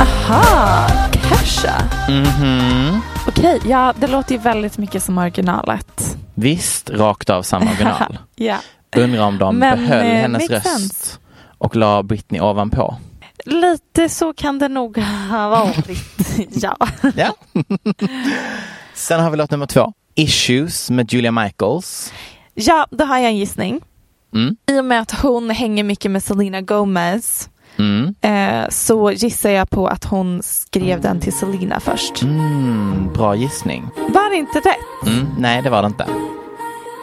[0.00, 1.82] Aha, Kesha.
[2.08, 3.00] Mhm.
[3.28, 6.16] Okej, ja det låter ju väldigt mycket som originalet.
[6.34, 8.18] Visst, rakt av samma original.
[8.38, 8.56] Ja.
[8.96, 11.18] Undrar om de Men, behöll eh, hennes röst sense.
[11.58, 12.96] och la Britney ovanpå.
[13.44, 14.98] Lite så kan det nog
[15.30, 15.98] ha varit.
[16.50, 16.76] ja.
[17.16, 17.34] Ja.
[18.94, 19.92] Sen har vi låt nummer två.
[20.14, 22.12] Issues med Julia Michaels.
[22.54, 23.80] ja, då har jag en gissning.
[24.34, 24.56] Mm.
[24.70, 28.14] I och med att hon hänger mycket med Selena Gomez Mm.
[28.20, 32.22] eh, så gissar jag på att hon skrev den till Selena först.
[32.22, 33.88] Mm, bra gissning.
[33.96, 35.06] Var det inte rätt?
[35.08, 36.06] Mm, nej, det var det inte.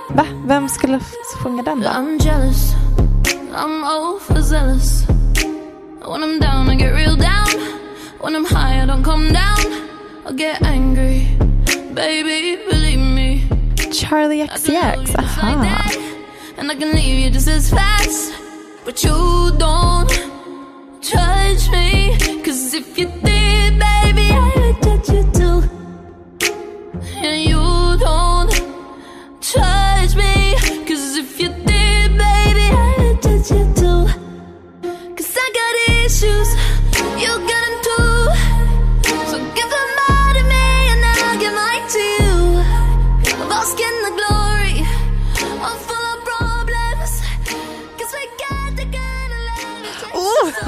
[0.09, 0.25] Va?
[0.45, 0.99] Vem skulle
[1.43, 1.87] sjunga den då?
[1.89, 2.71] I'm jealous.
[3.55, 5.03] I'm overzealous.
[6.05, 7.47] When I'm down, I get real down.
[8.19, 9.65] When I'm high, I don't come down.
[10.25, 11.27] I get angry.
[11.93, 13.47] Baby, believe me.
[13.91, 15.61] Charlie I can love you XCX, like aha.
[15.61, 16.55] that.
[16.57, 18.33] And I can leave you just as fast.
[18.83, 20.09] But you don't
[21.01, 22.17] touch me.
[22.43, 25.59] Cause if you did, baby, I would touch you too.
[27.15, 28.51] And you don't
[29.39, 29.92] touch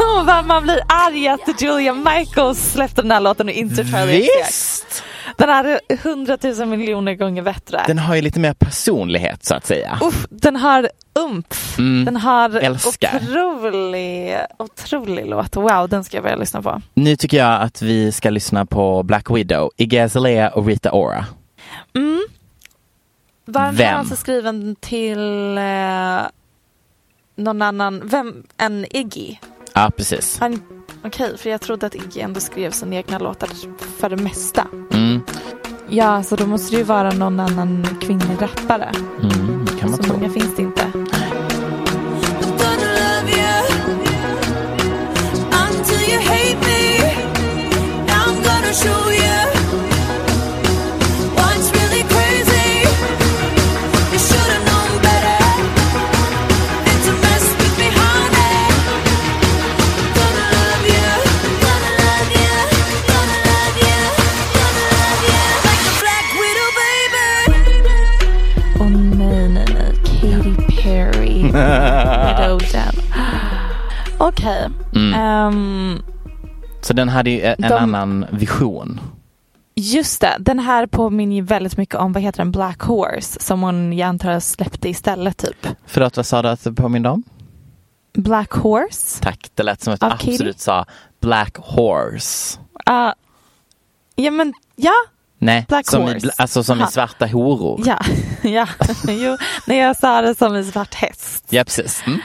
[0.25, 4.29] vad man blir arg att Julia Michaels släppte den här låten och inte Charlie.
[4.45, 5.03] Visst!
[5.37, 7.83] Den här är hundratusen miljoner gånger bättre.
[7.87, 9.99] Den har ju lite mer personlighet så att säga.
[10.01, 10.89] Uff, den har
[11.19, 11.77] umf.
[11.79, 13.15] Mm, Den har älskar.
[13.15, 15.55] otrolig, otrolig låt.
[15.55, 16.81] Wow, den ska jag börja lyssna på.
[16.93, 21.25] Nu tycker jag att vi ska lyssna på Black Widow, Iggy Azalea och Rita Ora.
[21.95, 22.23] Mm.
[23.45, 23.87] Var den Vem?
[23.87, 26.21] här alltså skriven till eh,
[27.35, 29.37] någon annan, vem än Iggy?
[29.75, 30.39] Ja, precis.
[30.39, 30.61] Han,
[31.05, 33.49] Okej, för jag trodde att Iggy ändå skrev sina egna låtar
[33.99, 34.67] för det mesta.
[34.93, 35.21] Mm,
[35.89, 38.91] Ja, så då måste det ju vara någon annan kvinnlig rappare.
[39.21, 40.13] mm, kan man Så tro.
[40.17, 40.61] många finns det
[74.27, 74.69] Okej.
[74.95, 75.13] Mm.
[75.13, 76.01] Ehm,
[76.81, 78.99] Så den hade ju en De- annan vision.
[79.75, 83.61] just det, den här påminner ju väldigt mycket om, vad heter den, Black Horse som
[83.61, 85.67] hon jag antar släppte istället typ.
[85.85, 87.23] Förlåt, vad sa du att det påminde om?
[88.13, 89.23] Black Horse?
[89.23, 90.85] Tack, det lät som att du absolut sa
[91.21, 92.59] Black Horse.
[92.89, 93.11] Uh,
[94.15, 94.93] ja men, ja,
[95.37, 96.27] Nej, Black som, i, Horse.
[96.27, 96.91] bla- alltså som i Aha.
[96.91, 97.81] svarta horor.
[97.85, 97.99] ja,
[98.43, 98.67] ja.
[99.07, 101.45] jo, när jag sa det som en svart häst.
[101.49, 102.03] Ja, precis.
[102.07, 102.19] Mm.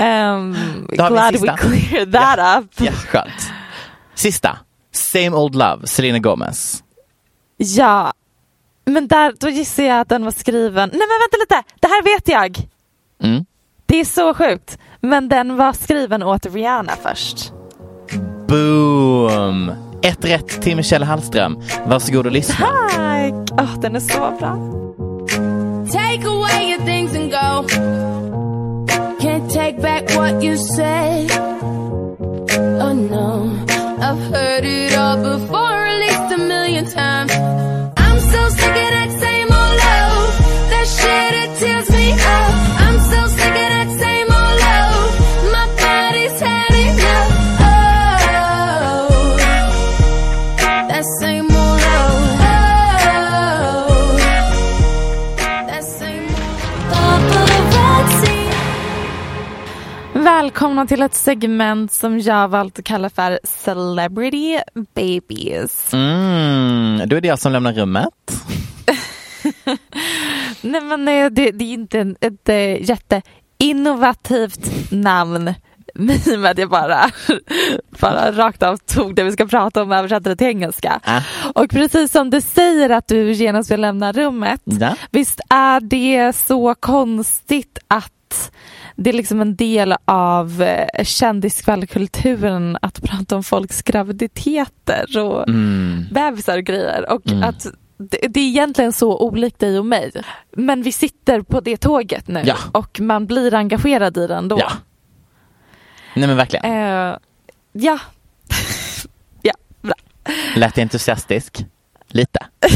[0.00, 2.70] Um, glad we cleared that up.
[2.80, 3.52] Ja, skönt.
[4.14, 4.58] Sista.
[4.92, 6.82] Same Old Love, Selena Gomez.
[7.56, 8.12] Ja,
[8.84, 12.02] men där, då gissar jag att den var skriven, nej men vänta lite, det här
[12.02, 12.68] vet jag.
[13.22, 13.44] Mm.
[13.86, 14.78] Det är så sjukt.
[15.00, 17.52] Men den var skriven åt Rihanna först.
[18.48, 19.72] Boom!
[20.02, 21.62] Ett rätt till Michelle Hallström.
[21.86, 22.66] Varsågod och lyssna.
[22.66, 23.32] Tack!
[23.52, 24.58] Åh, den är så bra.
[30.18, 31.30] What you said.
[32.84, 33.28] Oh no,
[34.06, 35.87] I've heard it all before,
[60.48, 64.58] Välkomna till ett segment som jag valt att kalla för Celebrity
[64.94, 65.94] Babies.
[65.94, 68.08] Mm, då är det jag som lämnar rummet.
[70.60, 75.48] Nej men det, det är inte en- ett eh, jätteinnovativt namn.
[76.26, 77.10] I och med att jag bara,
[78.00, 81.00] bara rakt av tog det vi ska prata om och översatte det till engelska.
[81.04, 81.20] Ah.
[81.54, 84.60] Och precis som du säger att du genast vill lämna rummet.
[84.64, 84.94] Ja.
[85.10, 88.12] Visst är det så konstigt att
[88.96, 96.06] det är liksom en del av eh, kändiskvallkulturen att prata om folks graviditeter och Mm.
[96.12, 97.12] bebisar och grejer.
[97.12, 97.42] Och Mm.
[97.42, 97.66] att
[97.98, 100.10] det, det är egentligen så olikt dig och mig.
[100.52, 102.56] Men vi sitter på det tåget nu Ja.
[102.72, 104.58] och man blir engagerad i det ändå.
[104.60, 104.70] Ja.
[106.14, 106.64] Nej men verkligen.
[106.64, 107.16] Eh,
[107.72, 107.98] ja.
[109.42, 109.94] ja, bra.
[110.56, 111.64] Lät entusiastisk?
[112.08, 112.38] Lite.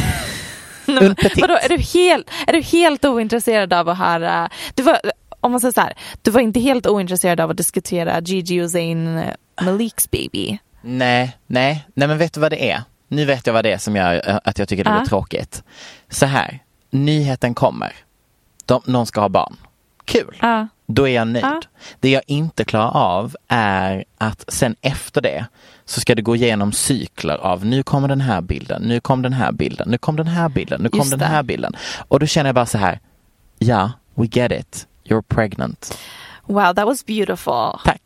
[0.86, 1.16] Nej, men.
[1.40, 5.00] Vadå, är, du helt, är du helt ointresserad av att höra, du var,
[5.42, 8.70] om man säger så här, du var inte helt ointresserad av att diskutera Gigi och
[8.70, 10.58] Zayn eh, Maliks baby?
[10.82, 12.82] Nej, nej, nej men vet du vad det är?
[13.08, 14.98] Nu vet jag vad det är som gör eh, att jag tycker det Ja.
[14.98, 15.62] blir tråkigt.
[16.10, 16.58] Så här,
[16.90, 17.92] nyheten kommer.
[18.66, 19.56] De, någon ska ha barn.
[20.04, 20.36] Kul.
[20.40, 20.68] Ja.
[20.86, 21.44] Då är jag nöjd.
[21.44, 21.60] Ja.
[22.00, 25.46] Det jag inte klarar av är att sen efter det
[25.84, 29.32] så ska det gå igenom cykler av nu kommer den här bilden, nu kom den
[29.32, 31.24] här bilden, nu kom den här bilden, nu kom Just den det.
[31.24, 31.76] här bilden.
[32.08, 33.00] Och då känner jag bara så här,
[33.58, 35.98] ja, we get it, you're pregnant.
[36.46, 37.80] Wow, that was beautiful.
[37.84, 38.02] Tack.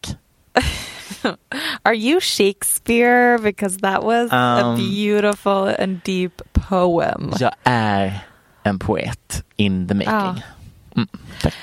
[1.85, 3.39] Are you Shakespeare?
[3.39, 7.33] Because that was a Um, beautiful and deep poem.
[7.39, 8.19] Jag är
[8.63, 10.13] en poet in the making.
[10.13, 10.35] Ja.
[10.97, 11.09] Mm,
[11.43, 11.55] tack.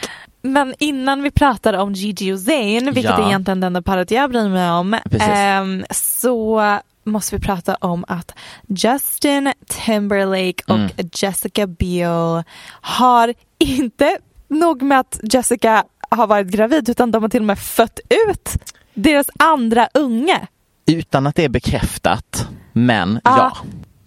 [0.41, 3.23] Men innan vi pratar om Gigi och Zayn, vilket Ja.
[3.23, 6.61] är egentligen enda paret jag bryr mig om, ehm, så
[7.03, 8.31] måste vi prata om att
[8.67, 10.89] Justin Timberlake och Mm.
[11.13, 12.43] Jessica Biel
[12.81, 14.17] har inte
[14.53, 18.49] nog med att Jessica har varit gravid utan de har till och med fött ut
[18.93, 20.47] deras andra unge.
[20.85, 23.37] Utan att det är bekräftat, men Ja.
[23.37, 23.57] ja.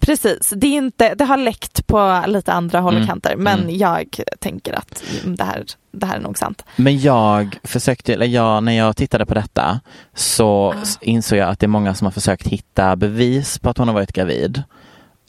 [0.00, 3.06] Precis, det, är inte, det har läckt på lite andra håll och Mm.
[3.08, 3.76] kanter men Mm.
[3.76, 6.64] jag tänker att det här, det här är nog sant.
[6.76, 9.80] Men jag försökte, eller jag, när jag tittade på detta
[10.14, 13.78] så s- insåg jag att det är många som har försökt hitta bevis på att
[13.78, 14.62] hon har varit gravid.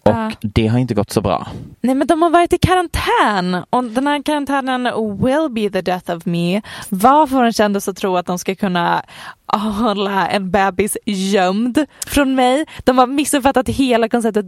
[0.08, 0.32] Och Ja.
[0.42, 1.48] det har inte gått så bra.
[1.82, 4.84] Nej men de har varit i karantän och den här karantänen
[5.22, 6.62] will be the death of me.
[6.90, 9.04] Vad får en kändis att tro att de ska kunna
[9.54, 12.66] hålla en bebis gömd från mig?
[12.84, 14.46] De har missuppfattat hela konceptet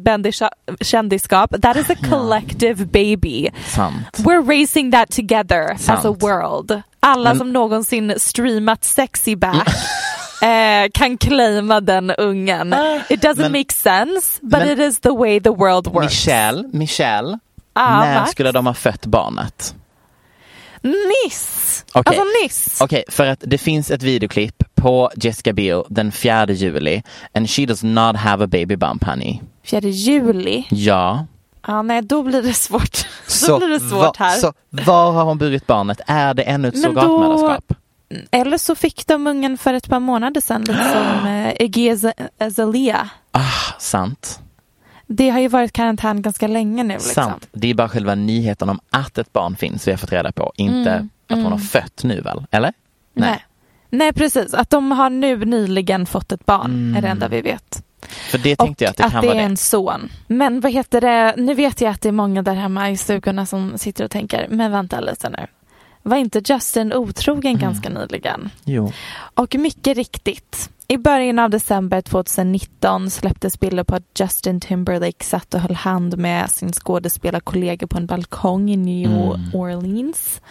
[0.82, 1.62] kändisskap.
[1.62, 3.50] That is a collective baby.
[3.66, 4.18] Sant.
[4.18, 6.24] We're raising that together as a Sant.
[6.24, 6.82] world.
[7.00, 9.68] Alla Men- som någonsin streamat sexy back
[10.42, 12.76] eh, kan claima den ungen.
[13.10, 16.06] It doesn't Men- make sense but men- it is the way the world works.
[16.06, 17.40] Michelle, Michelle,
[17.74, 18.32] Ah, när Max.
[18.32, 19.76] skulle de ha fött barnet?
[20.82, 21.86] Nyss!
[21.94, 22.04] Okej.
[22.18, 22.82] Alltså nyss.
[22.82, 27.02] Okej, för att det finns ett videoklipp på Jessica Biel den 4 juli
[27.34, 29.42] and she does not have a baby bump honey.
[29.66, 30.66] 4 juli.
[30.70, 31.26] Ja.
[31.68, 33.06] Ja, nej, då blir det svårt.
[33.48, 34.38] då blir det svårt här.
[34.38, 36.02] Så var har hon burit barnet?
[36.08, 37.74] Är det ännu ett surrogatmödraskap?
[38.32, 42.30] Eller så fick de ungen för ett par månader sedan, lite som eh, Iggy Aza-
[42.38, 43.10] Azalea.
[43.32, 44.40] Ah, sant.
[45.08, 46.94] Det har ju varit karantän ganska länge nu.
[46.94, 47.14] Liksom.
[47.24, 47.48] Sant.
[47.52, 50.52] Det är bara själva nyheten om att ett barn finns vi har fått reda på.
[50.56, 51.52] Inte Mm, att hon mm.
[51.52, 52.46] har fött nu väl?
[52.52, 52.74] Eller?
[53.14, 53.46] Nej.
[53.90, 54.54] nej, precis.
[54.54, 56.96] Att de har nu nyligen fått ett barn Mm.
[56.98, 57.84] är det enda vi vet.
[58.32, 59.46] För det tänkte jag att det att kan det vara är det.
[59.46, 60.12] en son.
[60.28, 63.46] Men vad heter det, nu vet jag att det är många där hemma i stugorna
[63.46, 65.48] som sitter och tänker, men vänta lite nu.
[66.04, 67.62] Var inte Justin otrogen Mm.
[67.62, 68.50] ganska nyligen?
[68.66, 68.92] Jo.
[69.34, 70.70] Och mycket riktigt.
[70.88, 76.18] I början av december 2019 släpptes bilder på att Justin Timberlake satt och höll hand
[76.18, 79.56] med sin skådespelarkollega på en balkong i New Mm.
[79.56, 80.42] Orleans.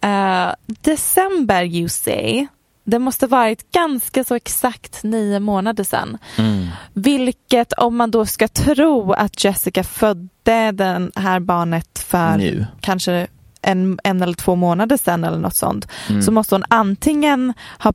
[0.00, 2.46] Eh, december you say.
[2.84, 6.18] Det måste varit ganska så exakt nio månader sedan.
[6.38, 6.66] Mm.
[6.92, 12.66] Vilket om man då ska tro att Jessica födde det här barnet för Nu.
[12.80, 13.26] kanske
[13.62, 15.88] en, en eller två månader sedan eller något sånt.
[16.08, 16.22] Mm.
[16.22, 17.92] Så måste hon antingen ha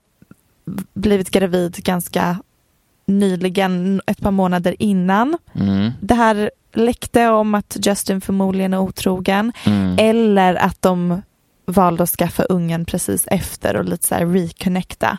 [0.93, 2.37] blivit gravid ganska
[3.07, 5.91] nyligen, ett par månader innan Mm.
[6.01, 9.51] det här läckte om att Justin förmodligen är otrogen.
[9.65, 9.95] Mm.
[9.99, 11.21] Eller att de
[11.65, 15.17] valde att skaffa ungen precis efter och lite så här reconnecta.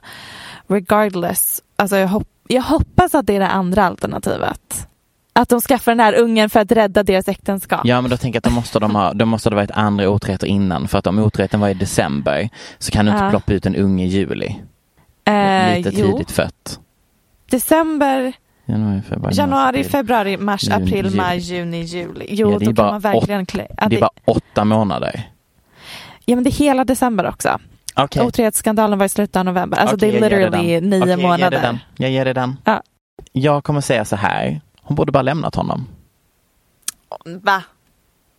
[0.66, 4.88] Regardless, alltså jag, hop- jag hoppas att det är det andra alternativet.
[5.36, 7.80] Att de skaffar den här ungen för att rädda deras äktenskap.
[7.84, 10.08] Ja men då tänker jag att då måste, de ha, då måste det varit andra
[10.10, 13.30] otroheter innan för att om otroheten var i december så kan du inte Ja.
[13.30, 14.56] ploppa ut en unge i juli.
[15.24, 16.12] Eh, Lite jo.
[16.12, 16.80] tidigt fött.
[17.50, 18.32] December
[18.68, 19.90] Januari, februari, Januari, mars, april.
[19.90, 21.16] februari, mars, Juni, april, juli.
[21.16, 22.26] maj, juni, juli.
[22.28, 23.66] Jo, Ja, då kan man verkligen klä...
[23.78, 25.22] Ja, Det är bara åtta månader.
[26.24, 27.58] ja, men det är hela december också.
[27.94, 28.22] Okej.
[28.26, 29.78] Otrohetsskandalen var i slutet av november.
[29.78, 31.62] Alltså Okej, det är literally nio Okej, jag ger dig månader.
[31.62, 31.78] den.
[31.96, 32.56] Jag ger dig den.
[32.64, 32.82] Ja.
[33.32, 34.60] Jag kommer säga så här.
[34.86, 35.86] Hon borde bara lämnat honom.
[37.24, 37.62] Va?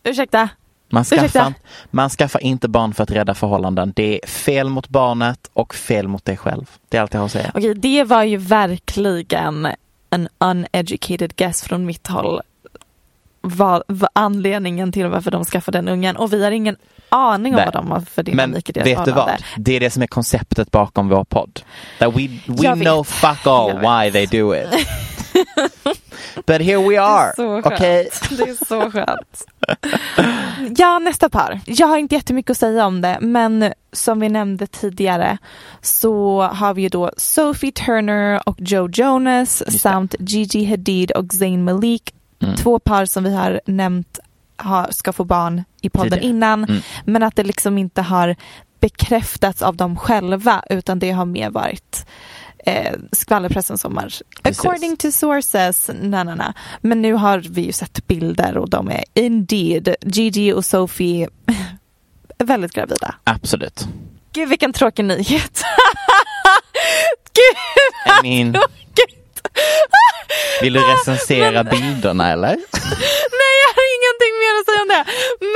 [0.04, 0.50] Ursäkta?
[0.90, 1.28] Man Ursäkta?
[1.28, 1.54] skaffar,
[1.92, 3.94] man skaffar inte barn för att rädda förhållanden.
[3.96, 6.70] Det är fel mot barnet och fel mot dig själv.
[6.90, 7.52] Det är allt jag har att säga.
[7.54, 9.68] Okej, det var ju verkligen
[10.10, 12.42] en uneducated guess från mitt håll.
[13.42, 16.76] Vad, vad anledningen till varför de skaffade den ungen och vi har ingen
[17.10, 17.66] aning om Nej.
[17.66, 19.44] vad de har för Men dynamik i deras vet du vad?
[19.58, 21.62] Det är det som är konceptet bakom vår podd.
[22.00, 22.86] That we we Jag vet.
[22.88, 24.88] know fuck all why they do it.
[26.36, 27.60] But here we are.
[27.64, 28.10] Okej?
[28.30, 29.46] Det är så skönt.
[30.78, 31.60] Ja, nästa par.
[31.66, 35.38] Jag har inte jättemycket att säga om det, men som vi nämnde tidigare
[35.82, 41.64] så har vi ju då Sophie Turner och Joe Jonas samt Gigi Hadid och Zayn
[41.64, 42.14] Malik.
[42.44, 42.56] Mm.
[42.56, 44.20] Två par som vi har nämnt
[44.58, 46.30] har, ska få barn i podden Tidigare.
[46.30, 46.82] innan, Mm.
[47.06, 48.36] men att det liksom inte har
[48.80, 52.06] bekräftats av dem själva utan det har mer varit
[52.66, 54.04] eh, skvallerpressen som har
[54.44, 54.60] Precis.
[54.60, 56.54] according to sources, na, na, na.
[56.82, 61.30] men nu har vi ju sett bilder och de är indeed, Gigi och Sophie
[62.38, 63.16] väldigt gravida.
[63.24, 63.88] Absolut.
[64.34, 65.64] Gud vilken tråkig nyhet.
[67.34, 69.48] Gud I mean, tråkigt.
[70.62, 72.56] vill du recensera bilderna eller?
[73.32, 73.58] Nej
[74.18, 75.06] ingenting mer att säga om det.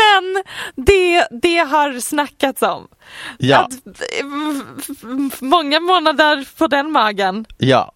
[0.02, 0.44] Men
[0.86, 2.88] det, det har snackats om.
[3.38, 3.72] Ja, Att,
[5.42, 7.46] många månader på den magen.
[7.58, 7.92] ja.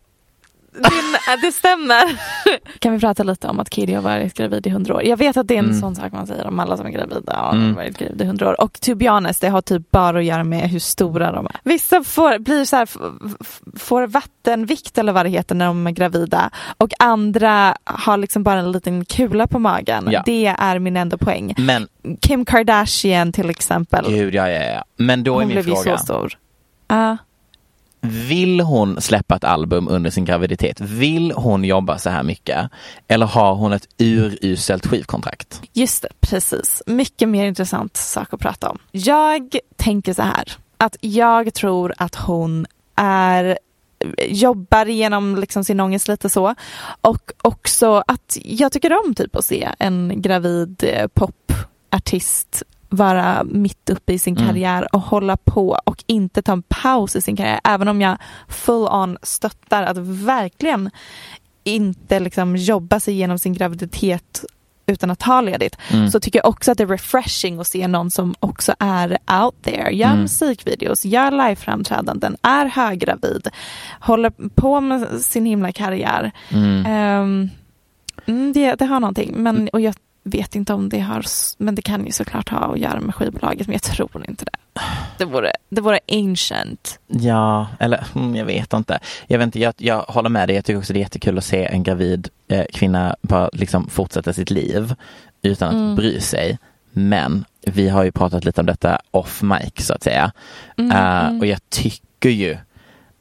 [0.80, 2.20] Det, det stämmer.
[2.80, 5.04] Kan vi prata lite om att Kiddy har varit gravid i hundra år?
[5.04, 5.80] Jag vet att det är en Mm.
[5.80, 7.68] sån sak man säger om alla som är gravida och Mm.
[7.70, 8.62] har varit gravid i hundra år.
[8.62, 11.56] Och to be honest, det har typ bara att göra med hur stora de är.
[11.64, 12.88] Vissa får, blir så här,
[13.80, 18.60] får vattenvikt eller vad det heter när de är gravida och andra har liksom bara
[18.60, 20.08] en liten kula på magen.
[20.12, 20.22] Ja.
[20.26, 21.54] Det är min enda poäng.
[21.58, 21.88] Men
[22.22, 24.06] Kim Kardashian till exempel.
[24.10, 24.84] gud, ja, ja, ja.
[24.98, 25.98] Men då är Hon min blev ju fråga.
[25.98, 26.34] så stor.
[26.88, 27.18] Ja.
[28.10, 30.82] Vill hon släppa ett album under sin graviditet?
[30.82, 32.70] Vill hon jobba så här mycket?
[33.08, 35.62] Eller har hon ett uruselt skivkontrakt?
[35.74, 36.84] Just det, precis.
[36.86, 38.78] Mycket mer intressant sak att prata om.
[38.92, 43.58] Jag tänker så här, att jag tror att hon är
[44.28, 46.56] jobbar igenom liksom sin ångest lite så
[47.02, 52.64] och också att jag tycker om typ att se en gravid eh, popartist
[52.96, 54.48] vara mitt uppe i sin Mm.
[54.48, 58.18] karriär och hålla på och inte ta en paus i sin karriär även om jag
[58.50, 60.90] full on stöttar att verkligen
[61.64, 64.46] inte liksom jobba sig igenom sin graviditet
[64.88, 66.10] utan att ta ledigt Mm.
[66.12, 69.56] så tycker jag också att det är refreshing att se någon som också är out
[69.64, 70.22] there, gör Mm.
[70.22, 73.48] musikvideos, gör liveframträdanden, är höggravid,
[74.00, 76.32] håller på med sin himla karriär.
[76.50, 77.50] Mm.
[78.28, 79.96] Mm, det, det har någonting, men, och jag
[80.28, 81.26] vet inte om det har,
[81.58, 84.82] men det kan ju såklart ha att göra med skivbolaget, men jag tror inte det.
[85.18, 87.00] Det vore, det vore ancient.
[87.08, 89.00] Ja, eller mm, jag vet inte.
[89.28, 90.56] Jag, vet inte jag, jag håller med dig.
[90.56, 94.34] Jag tycker också det är jättekul att se en gravid eh, kvinna bara liksom fortsätta
[94.34, 94.96] sitt liv
[95.42, 95.96] utan att Mm.
[95.96, 96.58] bry sig.
[96.92, 100.32] Men vi har ju pratat lite om detta off mic så att säga.
[100.78, 101.40] Mm, mm.
[101.40, 102.58] Och jag tycker ju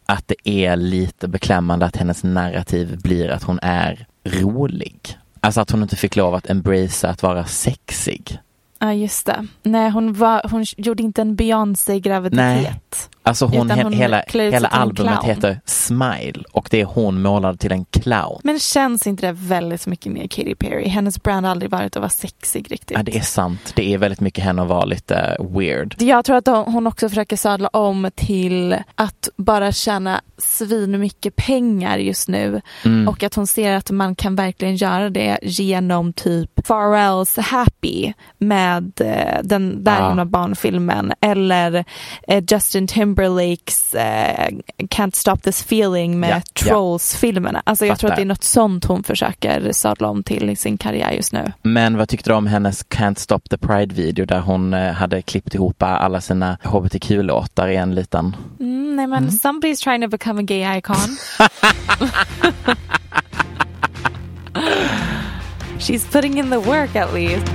[0.07, 5.18] att det är lite beklämmande att hennes narrativ blir att hon är rolig.
[5.45, 8.38] Alltså att hon inte fick lov att embracea att vara sexig.
[8.78, 9.47] Ja just det.
[9.62, 13.11] Nej hon, var, hon gjorde inte en Beyoncé-graviditet.
[13.27, 17.85] Alltså hon, hon hela, hela albumet heter Smile och det är hon målad till en
[17.85, 18.41] clown.
[18.45, 20.89] Men känns inte det väldigt mycket mer Katy Perry?
[20.89, 22.97] Hennes brand har aldrig varit att vara sexig riktigt.
[22.97, 23.72] Ja det är sant.
[23.77, 25.95] Det är väldigt mycket henne att vara lite weird.
[25.99, 31.99] Jag tror att hon också försöker sadla om till att bara tjäna svin mycket pengar
[31.99, 33.09] just nu Mm.
[33.09, 39.01] och att hon ser att man kan verkligen göra det genom typ Pharrells Happy med
[39.01, 40.09] eh, den där Ah.
[40.09, 41.85] himla barnfilmen eller
[42.29, 44.49] eh, Justin Timberlakes eh,
[44.79, 46.41] Can't Stop This Feeling med Ja.
[46.65, 47.62] Trolls-filmerna.
[47.67, 48.17] Alltså jag tror att Fattar.
[48.17, 51.53] det är något sånt hon försöker sadla om till i sin karriär just nu.
[51.62, 55.55] Men vad tyckte du om hennes Can't Stop the Pride-video där hon eh, hade klippt
[55.55, 58.37] ihop alla sina hbtq-låtar i en liten...
[58.61, 60.97] Mm, nej men somebody's trying to become a gay icon.
[65.79, 67.47] She's putting in the work at least.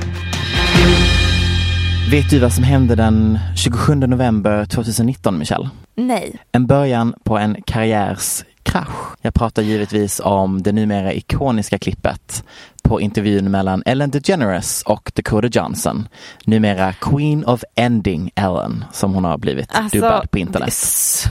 [2.12, 5.70] Vet du vad som hände den 27 november 2019, Michelle?
[5.96, 6.40] Nej.
[6.52, 9.16] En början på en karriärskrasch.
[9.22, 12.44] Jag pratar givetvis om det numera ikoniska klippet
[12.84, 16.08] på intervjun mellan Ellen DeGeneres och Dakota Johnson.
[16.46, 20.74] Numera Queen of Ending Ellen, som hon har blivit Alltså, dubbad på internet.
[20.74, 21.30] Så,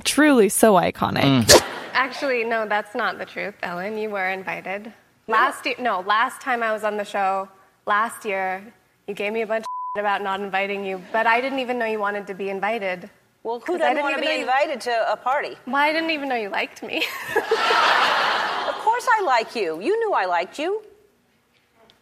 [0.04, 1.24] truly so iconic.
[1.24, 1.44] Mm.
[1.92, 3.98] Actually, no, that's not the truth, Ellen.
[3.98, 4.92] You were invited.
[5.26, 7.48] Last year, no, last time I was on the show,
[7.86, 8.62] last year,
[9.06, 11.86] you gave me a bunch of about not inviting you, but I didn't even know
[11.86, 13.08] you wanted to be invited.
[13.42, 15.56] Well, who doesn't want to be invited to a party?
[15.66, 16.98] Well, I didn't even know you liked me.
[16.98, 19.80] Of course I like you.
[19.80, 20.82] You knew I liked you.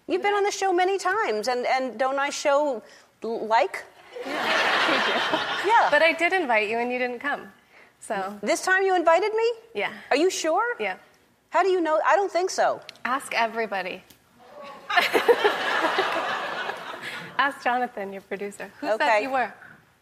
[0.09, 2.83] You've been on the show many times, and, and don't I show
[3.23, 3.85] like?
[4.25, 5.89] Yeah.
[5.91, 7.43] But I did invite you and you didn't come.
[8.01, 9.53] So, This time you invited me?
[9.75, 9.93] yeah.
[10.11, 10.77] Are you sure?
[10.79, 10.97] Yeah.
[11.51, 12.01] How do you know?
[12.07, 12.81] I don't think so.
[13.05, 14.03] Ask everybody.
[17.39, 18.67] Ask Jonathan, your producer.
[18.81, 19.07] Who Okay.
[19.07, 19.45] said you were?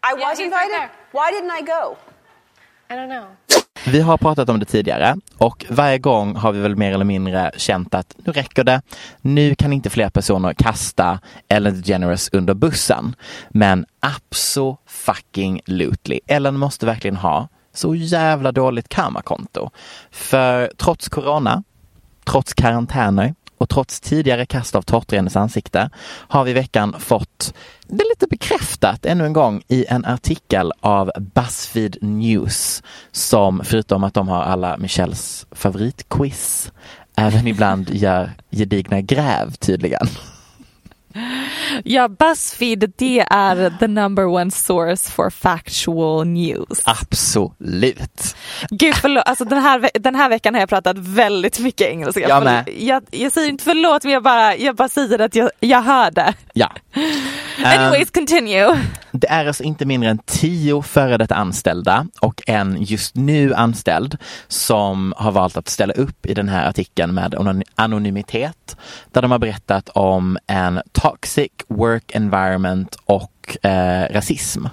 [0.03, 0.71] I Yeah, was invited.
[0.79, 1.97] right Why didn't I go?
[2.89, 3.25] I don't know.
[3.87, 7.51] Vi har pratat om det tidigare och varje gång har vi väl mer eller mindre
[7.57, 8.81] känt att nu räcker det.
[9.21, 11.19] Nu kan inte fler personer kasta
[11.49, 13.15] Ellen DeGeneres under bussen.
[13.49, 16.19] Men abso fucking lutely.
[16.27, 19.69] Ellen måste verkligen ha så jävla dåligt karmakonto.
[20.11, 21.63] För trots corona,
[22.25, 23.35] trots karantäner
[23.65, 25.89] och trots tidigare kast av tårtor i hennes ansikte
[26.27, 27.53] har vi i veckan fått
[27.87, 34.13] det lite bekräftat ännu en gång i en artikel av Buzzfeed News som förutom att
[34.13, 36.71] de har alla Michelles favoritquiz
[37.17, 40.07] även ibland gör gedigna gräv tydligen.
[41.83, 46.81] Ja, Buzzfeed det är the number one source for factual news.
[46.85, 48.35] Absolut.
[48.69, 52.19] Gud förlåt, alltså den här, den här veckan har jag pratat väldigt mycket engelska.
[52.19, 52.69] Jag med.
[52.77, 56.11] Jag, jag säger inte förlåt men jag bara, jag bara säger att jag, jag hör
[56.11, 56.33] det.
[56.53, 56.71] Ja.
[57.65, 58.81] Anyways, continue.
[59.11, 64.17] Det är alltså inte mindre än tio före detta anställda och en just nu anställd
[64.47, 68.77] som har valt att ställa upp i den här artikeln med anon- anonymitet
[69.11, 74.65] där de har berättat om en toxic work environment och eh, rasism.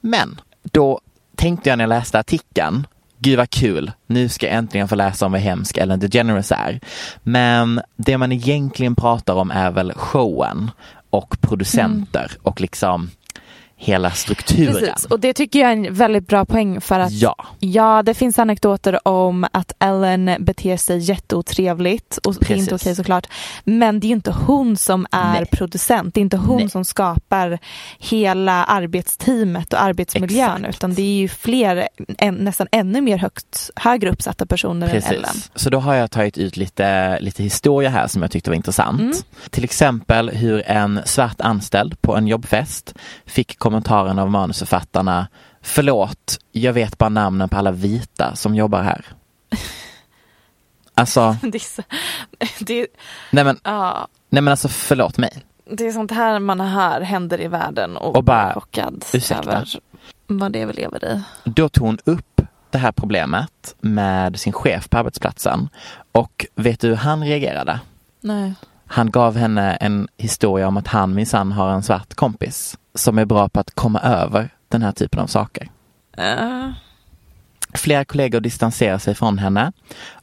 [0.00, 1.00] Men då
[1.36, 2.86] tänkte jag när jag läste artikeln
[3.18, 6.80] Gud vad kul, nu ska jag äntligen få läsa om vad hemsk Ellen DeGeneres är.
[7.22, 10.70] Men det man egentligen pratar om är väl showen
[11.10, 13.10] och producenter och liksom
[13.82, 14.74] hela strukturen.
[14.74, 17.34] Precis, och det tycker jag är en väldigt bra poäng för att Ja.
[17.58, 22.86] ja, det finns anekdoter om att Ellen beter sig jätteotrevligt och det är inte Precis.
[22.86, 23.26] okej såklart.
[23.64, 25.46] Men det är inte hon som är Nej.
[25.46, 26.70] producent, det är inte hon Nej.
[26.70, 27.58] som skapar
[27.98, 30.76] hela arbetsteamet och arbetsmiljön Exakt.
[30.76, 35.22] utan det är ju fler, en, nästan ännu mer högt, högre uppsatta personer än Ellen.
[35.22, 35.50] Precis.
[35.54, 39.00] Så då har jag tagit ut lite, lite historia här som jag tyckte var intressant.
[39.00, 39.12] Mm.
[39.50, 42.94] Till exempel hur en svart anställd på en jobbfest
[43.26, 45.28] fick kommentaren av manusförfattarna
[45.60, 49.04] Förlåt, jag vet bara namnen på alla vita som jobbar här.
[50.94, 51.82] Alltså, Det, är så,
[52.64, 52.86] det,
[53.30, 55.44] nej men, ja, nej men alltså förlåt mig.
[55.70, 59.52] det är sånt här man hör händer i världen och, Och bara, chockad ursäkta?
[59.52, 59.68] över
[60.26, 61.22] vad det vi lever i.
[61.44, 62.40] Då tog hon upp
[62.70, 65.68] det här problemet med sin chef på arbetsplatsen
[66.12, 67.80] och vet du hur han reagerade?
[68.20, 68.54] Nej.
[68.92, 73.24] Han gav henne en historia om att han minsann har en svart kompis som är
[73.24, 75.70] bra på att komma över den här typen av saker.
[76.16, 76.72] Ja.
[77.74, 79.72] Flera kollegor distanserar sig från henne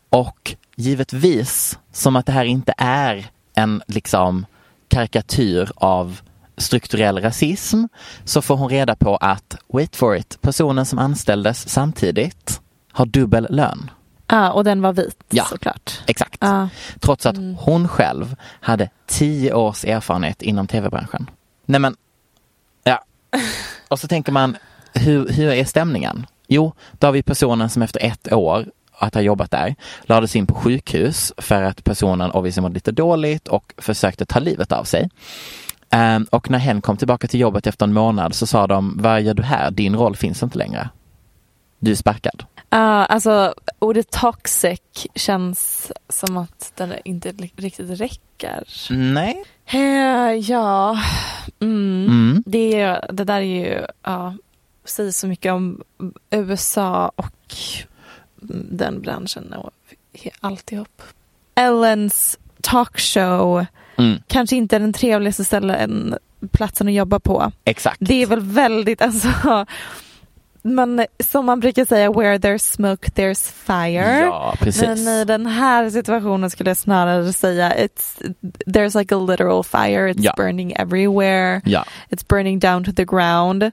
[0.09, 4.45] och givetvis som att det här inte är en liksom
[4.87, 6.21] karikatyr av
[6.57, 7.83] strukturell rasism
[8.23, 12.61] så får hon reda på att, wait for it, personen som anställdes samtidigt
[12.91, 13.91] har dubbel lön.
[14.27, 15.45] Ja, och den var vit Ja.
[15.45, 16.01] såklart.
[16.07, 16.37] Exakt.
[16.39, 16.69] Ja.
[16.99, 21.29] Trots att hon själv hade tio års erfarenhet inom tv-branschen.
[21.65, 21.95] Nej men,
[22.83, 23.03] ja.
[23.87, 24.57] Och så tänker man,
[24.93, 26.25] hur, hur är stämningen?
[26.47, 28.65] Jo, då har vi personen som efter ett år
[28.99, 33.47] att ha jobbat där lades in på sjukhus för att personen obviously mådde lite dåligt
[33.47, 35.09] och försökte ta livet av sig.
[35.89, 39.21] Ehm, och när hen kom tillbaka till jobbet efter en månad så sa de, vad
[39.21, 39.71] gör du här?
[39.71, 40.89] Din roll finns inte längre.
[41.79, 42.43] Du är sparkad.
[42.69, 44.79] Ja, alltså ordet toxic
[45.15, 48.63] känns som att den inte riktigt räcker.
[48.89, 49.43] Nej.
[49.65, 50.99] Eh, ja,
[51.59, 52.05] mm.
[52.09, 52.43] Mm.
[52.45, 54.33] Det, det där är ju, ja,
[54.85, 55.83] säger så mycket om
[56.29, 57.55] USA och
[58.69, 59.71] den branschen och
[60.39, 61.01] alltihop.
[61.55, 63.65] Ellens talkshow
[63.99, 64.19] Mm.
[64.27, 66.15] kanske inte är den trevligaste ställen,
[66.51, 67.51] platsen att jobba på.
[67.65, 67.97] Exakt.
[67.99, 69.65] Det är väl väldigt, alltså,
[70.75, 74.19] man, som man brukar säga, where there's smoke there's fire.
[74.25, 74.55] Ja.
[74.81, 78.33] Men i den här situationen skulle jag snarare säga it's,
[78.65, 80.33] there's like a literal fire, it's Ja.
[80.37, 81.85] burning everywhere, Ja.
[82.09, 83.63] it's burning down to the ground.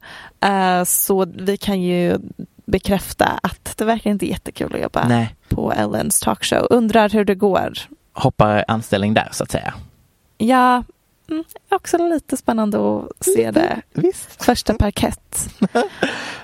[0.41, 2.19] Eh, så vi kan ju
[2.67, 5.35] bekräfta att det verkar inte jättekul att jobba Nej.
[5.49, 6.67] på Ellens talkshow.
[6.71, 7.73] Undrar hur det går.
[8.13, 9.75] Hoppar anställning där så att säga.
[10.39, 10.83] Ja,
[11.31, 13.81] mm, också lite spännande att se det.
[13.93, 14.45] Visst.
[14.45, 15.49] Första parkett.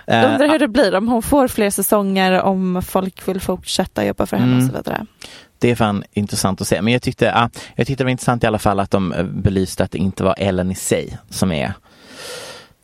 [0.06, 4.26] Eh, Undrar hur det blir om hon får fler säsonger, om folk vill fortsätta jobba
[4.26, 4.64] för henne Mm.
[4.64, 5.06] och så vidare.
[5.58, 6.82] Det är fan intressant att se.
[6.82, 9.90] Men jag tyckte, jag tyckte det var intressant i alla fall att de belyste att
[9.90, 11.72] det inte var Ellen i sig som är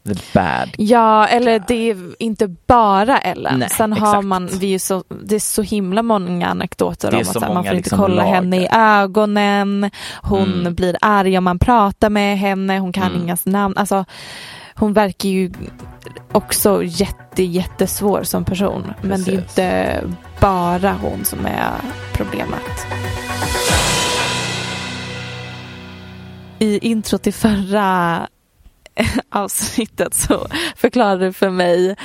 [0.06, 0.70] the bad.
[0.76, 3.58] Ja, eller det är inte bara Ellen.
[3.58, 4.26] Nej, Sen har exakt.
[4.26, 7.58] man, vi är så, det är så himla många anekdoter om att här, man får
[7.58, 8.34] inte liksom kolla lager.
[8.34, 9.90] henne i ögonen,
[10.22, 10.74] hon Mm.
[10.74, 13.22] blir arg om man pratar med henne, hon kan Mm.
[13.22, 13.76] ingas namn.
[13.76, 14.04] Alltså,
[14.74, 15.52] hon verkar ju
[16.32, 18.92] också jätte, jättesvår som person.
[19.02, 19.58] Men det är Precis.
[19.58, 20.00] inte
[20.40, 21.70] bara hon som är
[22.12, 22.86] problemet.
[26.58, 28.26] I intro till förra
[29.28, 31.96] avsnittet så förklarade du för mig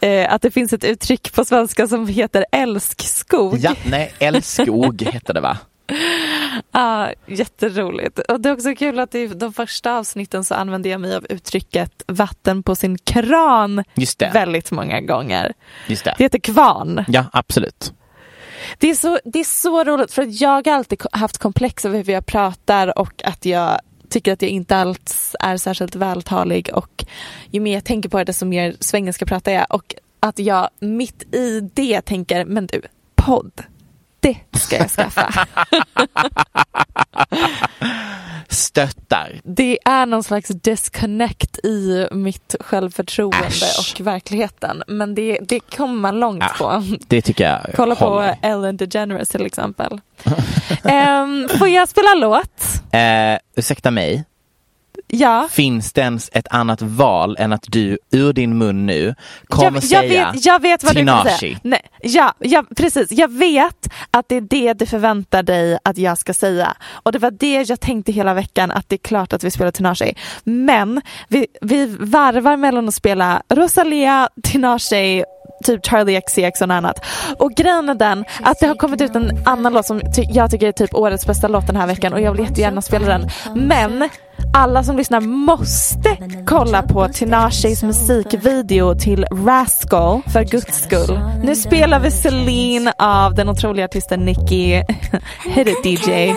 [0.00, 3.58] eh, att det finns ett uttryck på svenska som heter älskskog.
[3.58, 5.58] Ja, nej, Älskog hette det va?
[6.70, 8.18] Ah, jätteroligt.
[8.18, 11.26] Och det är också kul att i de första avsnitten så använde jag mig av
[11.30, 13.84] uttrycket vatten på sin kran
[14.32, 15.52] väldigt många gånger.
[15.86, 16.14] Just det.
[16.18, 17.04] Det heter kvarn.
[17.08, 17.92] Ja, absolut.
[18.78, 22.04] Det är, så, det är så roligt för att jag har alltid haft komplex över
[22.04, 27.04] hur jag pratar och att jag tycker att jag inte alls är särskilt vältalig och
[27.50, 29.66] ju mer jag tänker på det desto mer svengelska pratar jag.
[29.70, 32.82] Och att jag mitt i det tänker men du,
[33.14, 33.62] podd,
[34.20, 35.46] det ska jag skaffa.
[38.48, 39.40] Stöttar.
[39.44, 43.94] det är någon slags disconnect i mitt självförtroende Äsch.
[44.00, 46.82] och verkligheten men det, det kommer man långt Ah, på.
[47.08, 48.36] Det tycker jag Kolla på håller.
[48.42, 50.00] Ellen DeGeneres till exempel.
[50.82, 52.62] um, får jag spela låt?
[52.92, 54.24] Eh, ursäkta mig,
[55.08, 55.48] Ja.
[55.50, 59.14] finns det ens ett annat val än att du ur din mun nu
[59.48, 61.30] kommer jag, jag, säga vet, jag vet vad du Tinashe?
[61.30, 61.58] säga.
[61.62, 63.06] Nej, ja, ja, precis.
[63.10, 66.74] Jag vet att det är det du förväntar dig att jag ska säga.
[66.92, 69.70] Och det var det jag tänkte hela veckan, att det är klart att vi spelar
[69.70, 70.14] Tinashe.
[70.44, 75.24] Men vi, vi varvar mellan att spela Rosalia, Tinashe,
[75.64, 77.04] typ Charlie XCX och något annat.
[77.38, 80.50] Och grejen är den att det har kommit ut en annan låt som ty- jag
[80.50, 83.28] tycker är typ årets bästa låt den här veckan och jag vill jättegärna spela den.
[83.54, 84.08] Men
[84.52, 86.16] alla som lyssnar måste
[86.46, 91.20] kolla på Tinashes musikvideo till Rascal för guds skull.
[91.42, 94.82] Nu spelar vi Celine av den otroliga artisten Nicki.
[95.44, 96.32] Hit it DJ.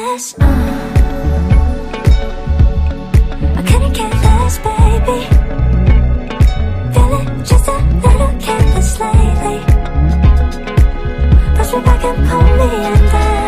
[8.99, 9.59] Lately.
[11.55, 12.69] Push me back and pull me.
[13.11, 13.38] Ah,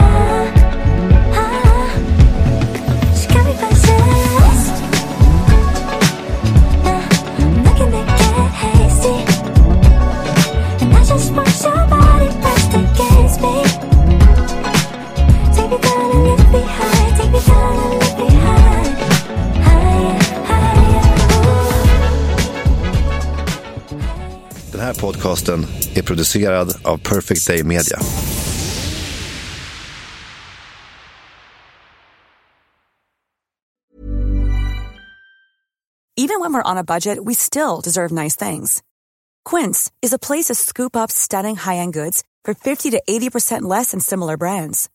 [24.91, 25.65] här podcasten
[25.95, 27.99] är producerad av Perfect Day Media.
[36.17, 38.83] Even when we're on a budget, we still deserve nice things.
[39.49, 43.91] Quince is a place to scoop up stunning high-end goods for 50 to 80% less
[43.91, 44.89] than similar brands.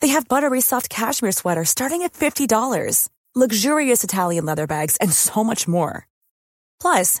[0.00, 5.44] They have buttery soft cashmere sweaters starting at $50, luxurious Italian leather bags, and so
[5.44, 6.06] much more.
[6.80, 7.20] Plus,